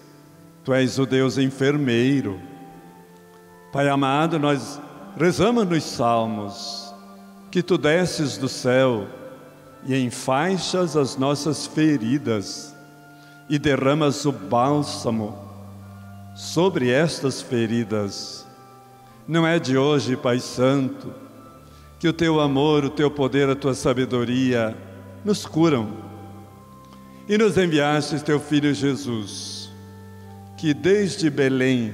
Tu 0.63 0.73
és 0.73 0.99
o 0.99 1.05
Deus 1.05 1.37
enfermeiro 1.37 2.39
Pai 3.71 3.87
amado, 3.87 4.37
nós 4.37 4.81
rezamos 5.17 5.65
nos 5.65 5.83
salmos 5.83 6.93
que 7.49 7.63
tu 7.63 7.77
desces 7.77 8.37
do 8.37 8.49
céu 8.49 9.07
e 9.85 9.95
enfaixas 9.95 10.97
as 10.97 11.15
nossas 11.15 11.67
feridas 11.67 12.75
e 13.49 13.57
derramas 13.57 14.25
o 14.25 14.31
bálsamo 14.33 15.37
sobre 16.35 16.89
estas 16.89 17.41
feridas. 17.41 18.45
Não 19.25 19.47
é 19.47 19.57
de 19.57 19.77
hoje, 19.77 20.17
Pai 20.17 20.41
Santo, 20.41 21.13
que 21.97 22.09
o 22.09 22.13
teu 22.13 22.41
amor, 22.41 22.83
o 22.83 22.89
teu 22.89 23.09
poder, 23.09 23.47
a 23.49 23.55
tua 23.55 23.73
sabedoria 23.73 24.75
nos 25.23 25.45
curam. 25.45 26.10
E 27.31 27.37
nos 27.37 27.57
enviaste 27.57 28.21
teu 28.25 28.41
filho 28.41 28.73
Jesus, 28.73 29.71
que 30.57 30.73
desde 30.73 31.29
Belém 31.29 31.93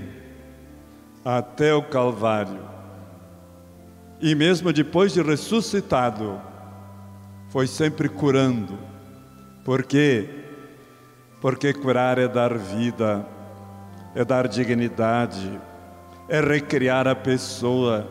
até 1.24 1.76
o 1.76 1.84
Calvário. 1.84 2.60
E 4.20 4.34
mesmo 4.34 4.74
depois 4.74 5.14
de 5.14 5.22
ressuscitado, 5.22 6.42
foi 7.50 7.68
sempre 7.68 8.10
curando. 8.10 8.80
Por 9.64 9.84
quê? 9.84 10.28
Porque 11.40 11.72
curar 11.72 12.18
é 12.18 12.28
dar 12.28 12.58
vida, 12.58 13.24
é 14.16 14.26
dar 14.26 14.48
dignidade, 14.48 15.62
é 16.28 16.42
recriar 16.42 17.08
a 17.08 17.14
pessoa, 17.14 18.08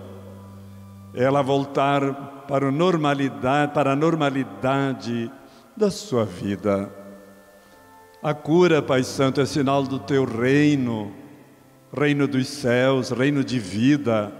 é 1.12 1.24
ela 1.24 1.43
voltar 1.43 2.45
para 2.47 2.70
normalidade, 2.70 3.74
para 3.74 3.95
a 3.95 3.97
normalidade 3.97 5.29
da 5.77 5.91
sua 5.91 6.24
vida. 6.24 7.05
A 8.23 8.35
cura, 8.35 8.83
Pai 8.83 9.03
Santo, 9.05 9.41
é 9.41 9.47
sinal 9.47 9.83
do 9.83 9.99
teu 9.99 10.25
reino 10.25 11.12
reino 11.97 12.29
dos 12.29 12.49
céus, 12.49 13.11
reino 13.11 13.43
de 13.43 13.59
vida. 13.59 14.31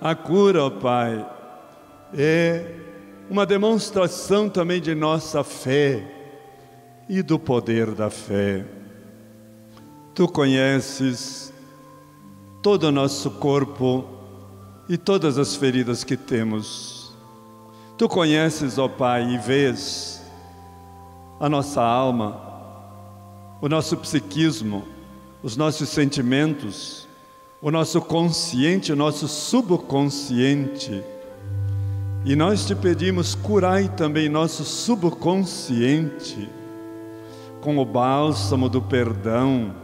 A 0.00 0.14
cura, 0.14 0.64
ó 0.64 0.70
Pai, 0.70 1.28
é 2.16 2.76
uma 3.28 3.44
demonstração 3.44 4.48
também 4.48 4.80
de 4.80 4.94
nossa 4.94 5.42
fé 5.42 6.04
e 7.08 7.22
do 7.22 7.38
poder 7.38 7.90
da 7.92 8.08
fé. 8.08 8.64
Tu 10.14 10.28
conheces 10.28 11.52
todo 12.62 12.84
o 12.84 12.92
nosso 12.92 13.30
corpo 13.32 14.04
e 14.88 14.96
todas 14.96 15.38
as 15.38 15.56
feridas 15.56 16.04
que 16.04 16.16
temos. 16.16 17.12
Tu 17.98 18.08
conheces, 18.08 18.78
ó 18.78 18.86
Pai, 18.86 19.28
e 19.28 19.38
vês 19.38 20.21
a 21.42 21.48
nossa 21.48 21.82
alma, 21.82 22.40
o 23.60 23.68
nosso 23.68 23.96
psiquismo, 23.96 24.84
os 25.42 25.56
nossos 25.56 25.88
sentimentos, 25.88 27.08
o 27.60 27.68
nosso 27.68 28.00
consciente, 28.00 28.92
o 28.92 28.96
nosso 28.96 29.26
subconsciente. 29.26 31.02
E 32.24 32.36
nós 32.36 32.64
te 32.64 32.76
pedimos, 32.76 33.34
curai 33.34 33.88
também 33.88 34.28
nosso 34.28 34.62
subconsciente 34.62 36.48
com 37.60 37.76
o 37.76 37.84
bálsamo 37.84 38.68
do 38.68 38.80
perdão, 38.80 39.74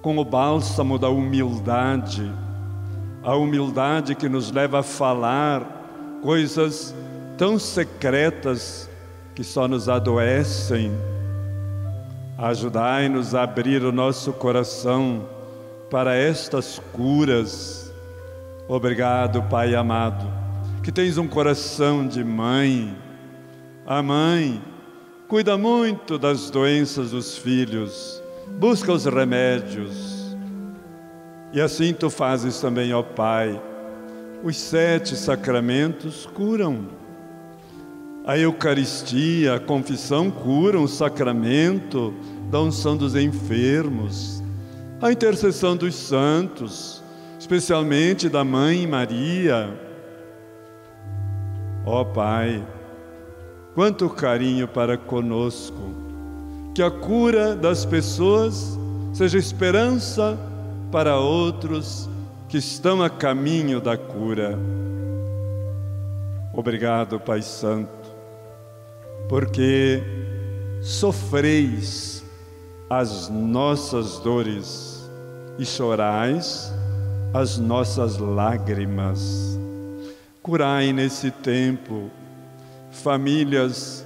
com 0.00 0.16
o 0.16 0.24
bálsamo 0.24 0.98
da 0.98 1.10
humildade, 1.10 2.32
a 3.22 3.36
humildade 3.36 4.14
que 4.14 4.30
nos 4.30 4.50
leva 4.50 4.80
a 4.80 4.82
falar 4.82 6.20
coisas 6.22 6.94
tão 7.36 7.58
secretas 7.58 8.87
que 9.38 9.44
só 9.44 9.68
nos 9.68 9.88
adoecem 9.88 10.90
Ajudai-nos 12.36 13.36
a 13.36 13.44
abrir 13.44 13.84
o 13.84 13.92
nosso 13.92 14.32
coração 14.32 15.28
para 15.88 16.16
estas 16.16 16.80
curas. 16.92 17.92
Obrigado, 18.66 19.40
Pai 19.44 19.76
amado, 19.76 20.26
que 20.82 20.90
tens 20.90 21.18
um 21.18 21.28
coração 21.28 22.04
de 22.04 22.24
mãe. 22.24 22.96
A 23.86 24.02
mãe 24.02 24.60
cuida 25.28 25.56
muito 25.56 26.18
das 26.18 26.50
doenças 26.50 27.12
dos 27.12 27.38
filhos, 27.38 28.20
busca 28.58 28.92
os 28.92 29.04
remédios. 29.04 30.36
E 31.52 31.60
assim 31.60 31.92
tu 31.92 32.10
fazes 32.10 32.60
também, 32.60 32.92
ó 32.92 33.04
Pai. 33.04 33.60
Os 34.42 34.56
sete 34.56 35.14
sacramentos 35.14 36.26
curam. 36.26 36.97
A 38.28 38.36
Eucaristia, 38.36 39.54
a 39.54 39.58
confissão 39.58 40.30
curam 40.30 40.82
o 40.82 40.86
sacramento 40.88 42.12
da 42.50 42.60
unção 42.60 42.94
dos 42.94 43.16
enfermos, 43.16 44.44
a 45.00 45.10
intercessão 45.10 45.74
dos 45.74 45.94
santos, 45.94 47.02
especialmente 47.40 48.28
da 48.28 48.44
Mãe 48.44 48.86
Maria. 48.86 49.74
Ó 51.86 52.02
oh, 52.02 52.04
Pai, 52.04 52.62
quanto 53.74 54.10
carinho 54.10 54.68
para 54.68 54.98
conosco, 54.98 55.94
que 56.74 56.82
a 56.82 56.90
cura 56.90 57.56
das 57.56 57.86
pessoas 57.86 58.78
seja 59.14 59.38
esperança 59.38 60.38
para 60.92 61.16
outros 61.16 62.06
que 62.46 62.58
estão 62.58 63.02
a 63.02 63.08
caminho 63.08 63.80
da 63.80 63.96
cura. 63.96 64.58
Obrigado, 66.52 67.18
Pai 67.18 67.40
Santo 67.40 67.97
porque 69.28 70.02
sofreis 70.80 72.24
as 72.88 73.28
nossas 73.28 74.18
dores 74.20 75.08
e 75.58 75.66
chorais 75.66 76.72
as 77.34 77.58
nossas 77.58 78.16
lágrimas. 78.18 79.58
Curai 80.42 80.92
nesse 80.92 81.30
tempo 81.30 82.10
famílias 82.90 84.04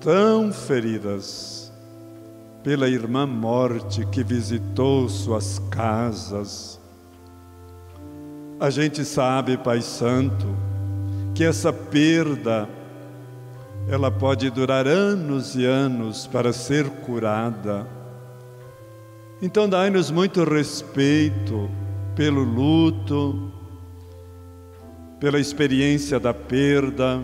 tão 0.00 0.52
feridas 0.52 1.72
pela 2.62 2.88
irmã 2.88 3.26
morte 3.26 4.04
que 4.06 4.22
visitou 4.22 5.08
suas 5.08 5.58
casas. 5.70 6.78
A 8.58 8.68
gente 8.68 9.02
sabe, 9.02 9.56
Pai 9.56 9.80
Santo, 9.80 10.46
que 11.34 11.42
essa 11.42 11.72
perda 11.72 12.68
ela 13.90 14.08
pode 14.08 14.48
durar 14.50 14.86
anos 14.86 15.56
e 15.56 15.64
anos 15.64 16.24
para 16.24 16.52
ser 16.52 16.88
curada. 16.88 17.84
Então, 19.42 19.68
dai-nos 19.68 20.12
muito 20.12 20.44
respeito 20.44 21.68
pelo 22.14 22.44
luto, 22.44 23.50
pela 25.18 25.40
experiência 25.40 26.20
da 26.20 26.32
perda, 26.32 27.20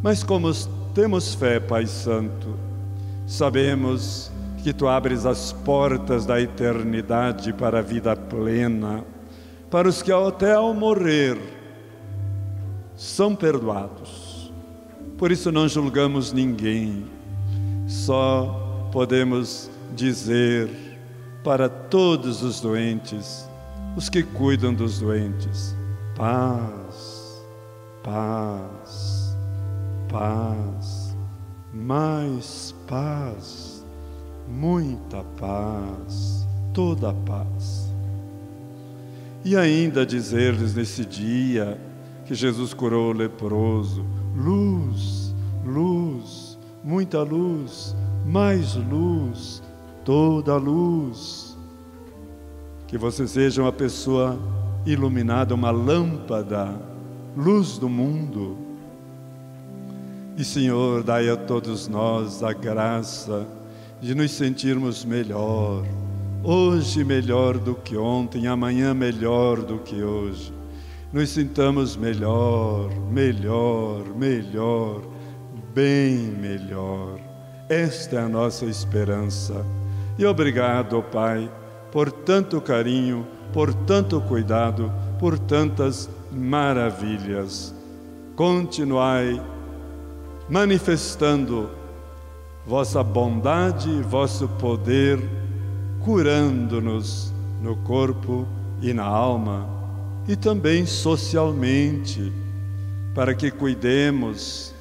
mas 0.00 0.22
como 0.22 0.48
temos 0.94 1.34
fé, 1.34 1.58
Pai 1.58 1.86
Santo, 1.86 2.54
sabemos 3.26 4.30
que 4.62 4.72
tu 4.72 4.86
abres 4.86 5.26
as 5.26 5.52
portas 5.52 6.24
da 6.24 6.40
eternidade 6.40 7.52
para 7.52 7.80
a 7.80 7.82
vida 7.82 8.14
plena, 8.14 9.04
para 9.68 9.88
os 9.88 10.02
que 10.02 10.12
até 10.12 10.54
ao 10.54 10.72
morrer 10.72 11.36
são 12.94 13.34
perdoados. 13.34 14.27
Por 15.18 15.32
isso 15.32 15.50
não 15.50 15.66
julgamos 15.66 16.32
ninguém, 16.32 17.04
só 17.88 18.88
podemos 18.92 19.68
dizer 19.92 20.70
para 21.42 21.68
todos 21.68 22.40
os 22.44 22.60
doentes, 22.60 23.44
os 23.96 24.08
que 24.08 24.22
cuidam 24.22 24.72
dos 24.72 25.00
doentes, 25.00 25.74
paz, 26.14 27.44
paz, 28.04 29.36
paz, 30.08 31.16
mais 31.74 32.72
paz, 32.86 33.84
muita 34.46 35.24
paz, 35.36 36.46
toda 36.72 37.12
paz. 37.12 37.92
E 39.44 39.56
ainda 39.56 40.06
dizer-lhes 40.06 40.76
nesse 40.76 41.04
dia 41.04 41.76
que 42.24 42.36
Jesus 42.36 42.72
curou 42.72 43.10
o 43.10 43.16
leproso, 43.16 44.04
luz, 44.38 45.34
luz, 45.64 46.58
muita 46.84 47.22
luz, 47.22 47.96
mais 48.24 48.76
luz, 48.76 49.62
toda 50.04 50.56
luz. 50.56 51.58
Que 52.86 52.96
você 52.96 53.26
seja 53.26 53.62
uma 53.62 53.72
pessoa 53.72 54.38
iluminada, 54.86 55.54
uma 55.54 55.70
lâmpada, 55.70 56.80
luz 57.36 57.78
do 57.78 57.88
mundo. 57.88 58.56
E 60.36 60.44
Senhor, 60.44 61.02
dai 61.02 61.28
a 61.28 61.36
todos 61.36 61.88
nós 61.88 62.42
a 62.42 62.52
graça 62.52 63.46
de 64.00 64.14
nos 64.14 64.30
sentirmos 64.30 65.04
melhor, 65.04 65.84
hoje 66.44 67.02
melhor 67.02 67.58
do 67.58 67.74
que 67.74 67.96
ontem, 67.96 68.46
amanhã 68.46 68.94
melhor 68.94 69.60
do 69.60 69.78
que 69.78 70.00
hoje. 70.00 70.57
Nos 71.10 71.30
sintamos 71.30 71.96
melhor, 71.96 72.90
melhor, 73.10 74.04
melhor, 74.14 75.00
bem 75.74 76.18
melhor. 76.18 77.18
Esta 77.66 78.16
é 78.16 78.18
a 78.24 78.28
nossa 78.28 78.66
esperança. 78.66 79.64
E 80.18 80.26
obrigado, 80.26 81.02
Pai, 81.04 81.50
por 81.90 82.12
tanto 82.12 82.60
carinho, 82.60 83.26
por 83.54 83.72
tanto 83.72 84.20
cuidado, 84.20 84.92
por 85.18 85.38
tantas 85.38 86.10
maravilhas. 86.30 87.74
Continuai 88.36 89.40
manifestando 90.46 91.70
vossa 92.66 93.02
bondade, 93.02 94.02
vosso 94.02 94.46
poder, 94.46 95.18
curando-nos 96.00 97.32
no 97.62 97.76
corpo 97.76 98.46
e 98.82 98.92
na 98.92 99.04
alma 99.04 99.77
e 100.28 100.36
também 100.36 100.84
socialmente, 100.84 102.30
para 103.14 103.34
que 103.34 103.50
cuidemos 103.50 104.74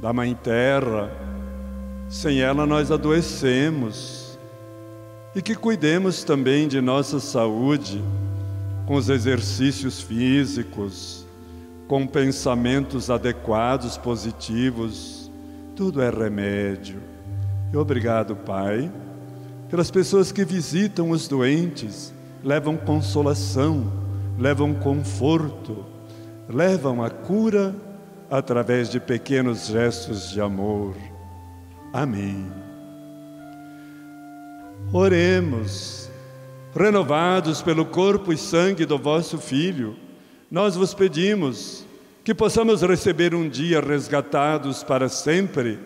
da 0.00 0.10
Mãe 0.10 0.34
Terra. 0.34 1.12
Sem 2.08 2.40
ela 2.40 2.66
nós 2.66 2.90
adoecemos. 2.90 4.38
E 5.36 5.42
que 5.42 5.54
cuidemos 5.54 6.24
também 6.24 6.66
de 6.66 6.80
nossa 6.80 7.20
saúde 7.20 8.02
com 8.86 8.94
os 8.94 9.08
exercícios 9.10 10.00
físicos, 10.00 11.26
com 11.86 12.06
pensamentos 12.06 13.10
adequados, 13.10 13.98
positivos. 13.98 15.30
Tudo 15.76 16.00
é 16.00 16.08
remédio. 16.08 17.00
E 17.72 17.76
obrigado, 17.76 18.34
Pai, 18.34 18.90
pelas 19.68 19.90
pessoas 19.90 20.32
que 20.32 20.44
visitam 20.44 21.10
os 21.10 21.28
doentes, 21.28 22.12
levam 22.42 22.76
consolação, 22.76 24.09
levam 24.40 24.72
conforto, 24.72 25.84
levam 26.48 27.02
a 27.04 27.10
cura 27.10 27.76
através 28.30 28.88
de 28.88 28.98
pequenos 28.98 29.66
gestos 29.66 30.30
de 30.30 30.40
amor. 30.40 30.96
Amém. 31.92 32.50
Oremos, 34.94 36.10
renovados 36.74 37.60
pelo 37.60 37.84
corpo 37.84 38.32
e 38.32 38.38
sangue 38.38 38.86
do 38.86 38.96
vosso 38.96 39.36
Filho, 39.36 39.94
nós 40.50 40.74
vos 40.74 40.94
pedimos 40.94 41.84
que 42.24 42.34
possamos 42.34 42.80
receber 42.80 43.34
um 43.34 43.46
dia 43.46 43.80
resgatados 43.80 44.82
para 44.82 45.10
sempre 45.10 45.78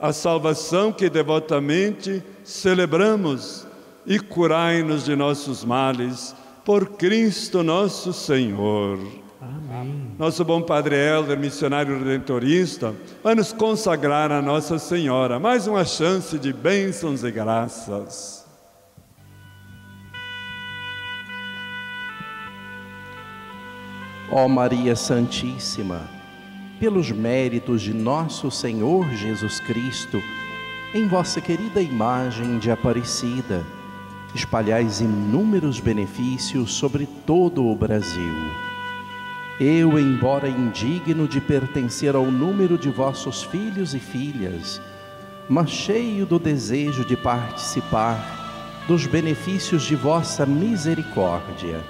a 0.00 0.12
salvação 0.12 0.92
que 0.92 1.08
devotamente 1.08 2.24
celebramos 2.42 3.66
e 4.04 4.18
curai-nos 4.18 5.04
de 5.04 5.14
nossos 5.14 5.64
males 5.64 6.34
por 6.64 6.90
Cristo 6.90 7.62
nosso 7.62 8.12
Senhor. 8.12 8.98
Amém. 9.40 10.12
Nosso 10.18 10.44
bom 10.44 10.60
Padre 10.60 10.96
Helder, 10.96 11.38
missionário 11.38 11.98
redentorista, 11.98 12.94
vai 13.22 13.34
nos 13.34 13.52
consagrar 13.52 14.30
a 14.30 14.42
Nossa 14.42 14.78
Senhora. 14.78 15.38
Mais 15.38 15.66
uma 15.66 15.84
chance 15.84 16.38
de 16.38 16.52
bênçãos 16.52 17.24
e 17.24 17.30
graças. 17.30 18.46
Ó 24.30 24.46
Maria 24.46 24.94
Santíssima, 24.94 26.02
pelos 26.78 27.10
méritos 27.10 27.82
de 27.82 27.92
nosso 27.92 28.50
Senhor 28.50 29.08
Jesus 29.14 29.58
Cristo, 29.58 30.22
em 30.94 31.08
vossa 31.08 31.40
querida 31.40 31.80
imagem 31.80 32.58
de 32.58 32.70
Aparecida, 32.70 33.64
espalhais 34.34 35.00
inúmeros 35.00 35.80
benefícios 35.80 36.74
sobre 36.74 37.06
todo 37.26 37.66
o 37.66 37.74
Brasil. 37.74 38.34
Eu, 39.58 39.98
embora 39.98 40.48
indigno 40.48 41.28
de 41.28 41.40
pertencer 41.40 42.14
ao 42.14 42.30
número 42.30 42.78
de 42.78 42.88
vossos 42.88 43.42
filhos 43.42 43.94
e 43.94 43.98
filhas, 43.98 44.80
mas 45.48 45.68
cheio 45.68 46.24
do 46.24 46.38
desejo 46.38 47.04
de 47.04 47.16
participar 47.16 48.40
dos 48.86 49.06
benefícios 49.06 49.82
de 49.82 49.94
vossa 49.94 50.46
misericórdia, 50.46 51.80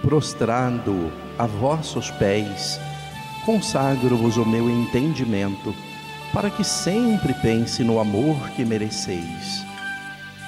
prostrando 0.00 1.10
a 1.38 1.46
vossos 1.46 2.10
pés, 2.12 2.78
consagro-vos 3.44 4.36
o 4.36 4.46
meu 4.46 4.70
entendimento, 4.70 5.74
para 6.32 6.50
que 6.50 6.62
sempre 6.62 7.34
pense 7.34 7.82
no 7.82 7.98
amor 7.98 8.50
que 8.50 8.64
mereceis. 8.64 9.73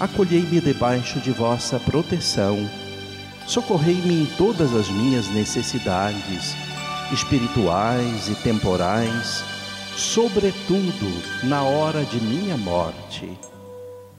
Acolhei-me 0.00 0.60
debaixo 0.60 1.18
de 1.18 1.32
vossa 1.32 1.80
proteção, 1.80 2.56
socorrei-me 3.48 4.22
em 4.22 4.26
todas 4.36 4.72
as 4.72 4.88
minhas 4.88 5.28
necessidades, 5.28 6.54
espirituais 7.12 8.28
e 8.28 8.34
temporais, 8.36 9.42
sobretudo 9.96 11.20
na 11.42 11.64
hora 11.64 12.04
de 12.04 12.20
minha 12.20 12.56
morte. 12.56 13.28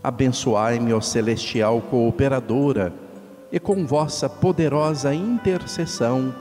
Abençoai-me, 0.03 0.91
ó 0.91 0.99
celestial 0.99 1.81
cooperadora, 1.83 2.91
e 3.49 3.57
com 3.57 3.85
vossa 3.87 4.27
poderosa 4.27 5.15
intercessão, 5.15 6.35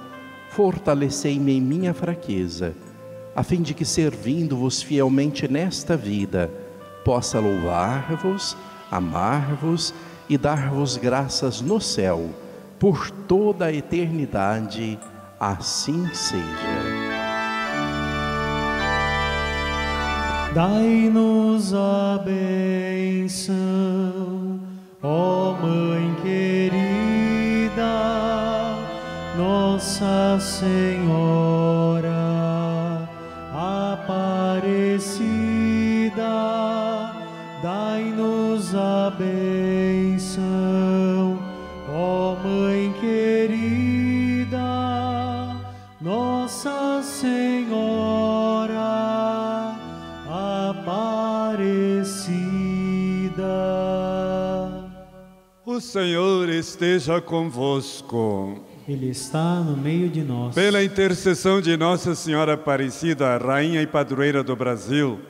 fortalecei-me 0.51 1.57
em 1.57 1.61
minha 1.61 1.95
fraqueza, 1.95 2.75
a 3.37 3.45
fim 3.45 3.63
de 3.63 3.73
que, 3.73 3.85
servindo-vos 3.85 4.83
fielmente 4.83 5.47
nesta 5.47 5.97
vida, 5.97 6.51
possa 7.05 7.39
louvar-vos, 7.39 8.57
amar-vos 8.91 9.95
e 10.29 10.37
dar-vos 10.37 10.97
graças 10.97 11.61
no 11.61 11.81
céu, 11.81 12.31
por 12.79 13.11
toda 13.11 13.67
a 13.67 13.73
eternidade. 13.73 14.99
Assim 15.41 16.09
seja. 16.13 16.99
Dai-nos 20.55 21.73
a 21.75 22.21
benção, 22.25 23.59
ó 25.03 25.53
Mãe 25.53 26.17
querida, 26.23 27.83
Nossa 29.37 30.39
Senhora 30.41 30.98
O 55.79 55.81
Senhor 55.81 56.49
esteja 56.49 57.21
convosco. 57.21 58.61
Ele 58.89 59.11
está 59.11 59.61
no 59.61 59.77
meio 59.77 60.09
de 60.09 60.23
nós. 60.23 60.53
Pela 60.53 60.83
intercessão 60.83 61.61
de 61.61 61.77
Nossa 61.77 62.17
Senhora 62.17 62.55
Aparecida, 62.55 63.39
Rainha 63.39 63.81
e 63.81 63.87
Padroeira 63.87 64.43
do 64.43 64.57
Brasil, 64.57 65.21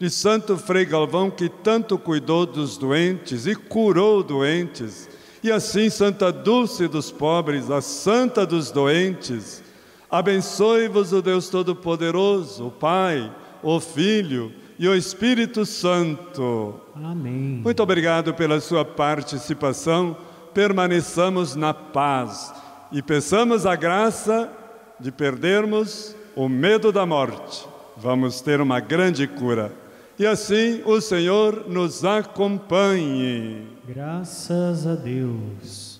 de 0.00 0.10
Santo 0.10 0.58
Frei 0.58 0.84
Galvão, 0.84 1.30
que 1.30 1.48
tanto 1.48 1.96
cuidou 1.96 2.44
dos 2.44 2.76
doentes 2.76 3.46
e 3.46 3.54
curou 3.54 4.24
doentes, 4.24 5.08
e 5.40 5.52
assim 5.52 5.88
Santa 5.88 6.32
Dulce 6.32 6.88
dos 6.88 7.12
pobres, 7.12 7.70
a 7.70 7.80
Santa 7.80 8.44
dos 8.44 8.72
doentes, 8.72 9.62
abençoe-vos 10.10 11.12
o 11.12 11.22
Deus 11.22 11.48
Todo-Poderoso, 11.48 12.66
o 12.66 12.70
Pai, 12.72 13.32
o 13.62 13.78
Filho 13.78 14.52
e 14.82 14.88
o 14.88 14.96
Espírito 14.96 15.64
Santo. 15.64 16.74
Amém. 16.96 17.60
Muito 17.62 17.80
obrigado 17.80 18.34
pela 18.34 18.58
sua 18.60 18.84
participação. 18.84 20.16
Permaneçamos 20.52 21.54
na 21.54 21.72
paz 21.72 22.52
e 22.90 23.00
peçamos 23.00 23.64
a 23.64 23.76
graça 23.76 24.50
de 24.98 25.12
perdermos 25.12 26.16
o 26.34 26.48
medo 26.48 26.90
da 26.90 27.06
morte. 27.06 27.64
Vamos 27.96 28.40
ter 28.40 28.60
uma 28.60 28.80
grande 28.80 29.28
cura. 29.28 29.70
E 30.18 30.26
assim 30.26 30.82
o 30.84 31.00
Senhor 31.00 31.68
nos 31.68 32.04
acompanhe. 32.04 33.68
Graças 33.86 34.84
a 34.84 34.96
Deus. 34.96 35.91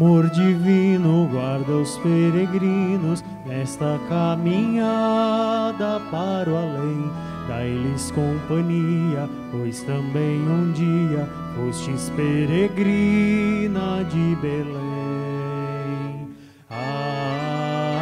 Amor 0.00 0.30
divino 0.30 1.28
guarda 1.30 1.72
os 1.72 1.98
peregrinos 1.98 3.22
nesta 3.44 4.00
caminhada 4.08 6.00
para 6.10 6.50
o 6.50 6.56
além. 6.56 7.10
Dai-lhes 7.46 8.10
companhia, 8.10 9.28
pois 9.50 9.82
também 9.82 10.40
um 10.40 10.72
dia 10.72 11.28
fostes 11.54 12.10
peregrina 12.16 14.02
de 14.04 14.36
Belém. 14.36 14.99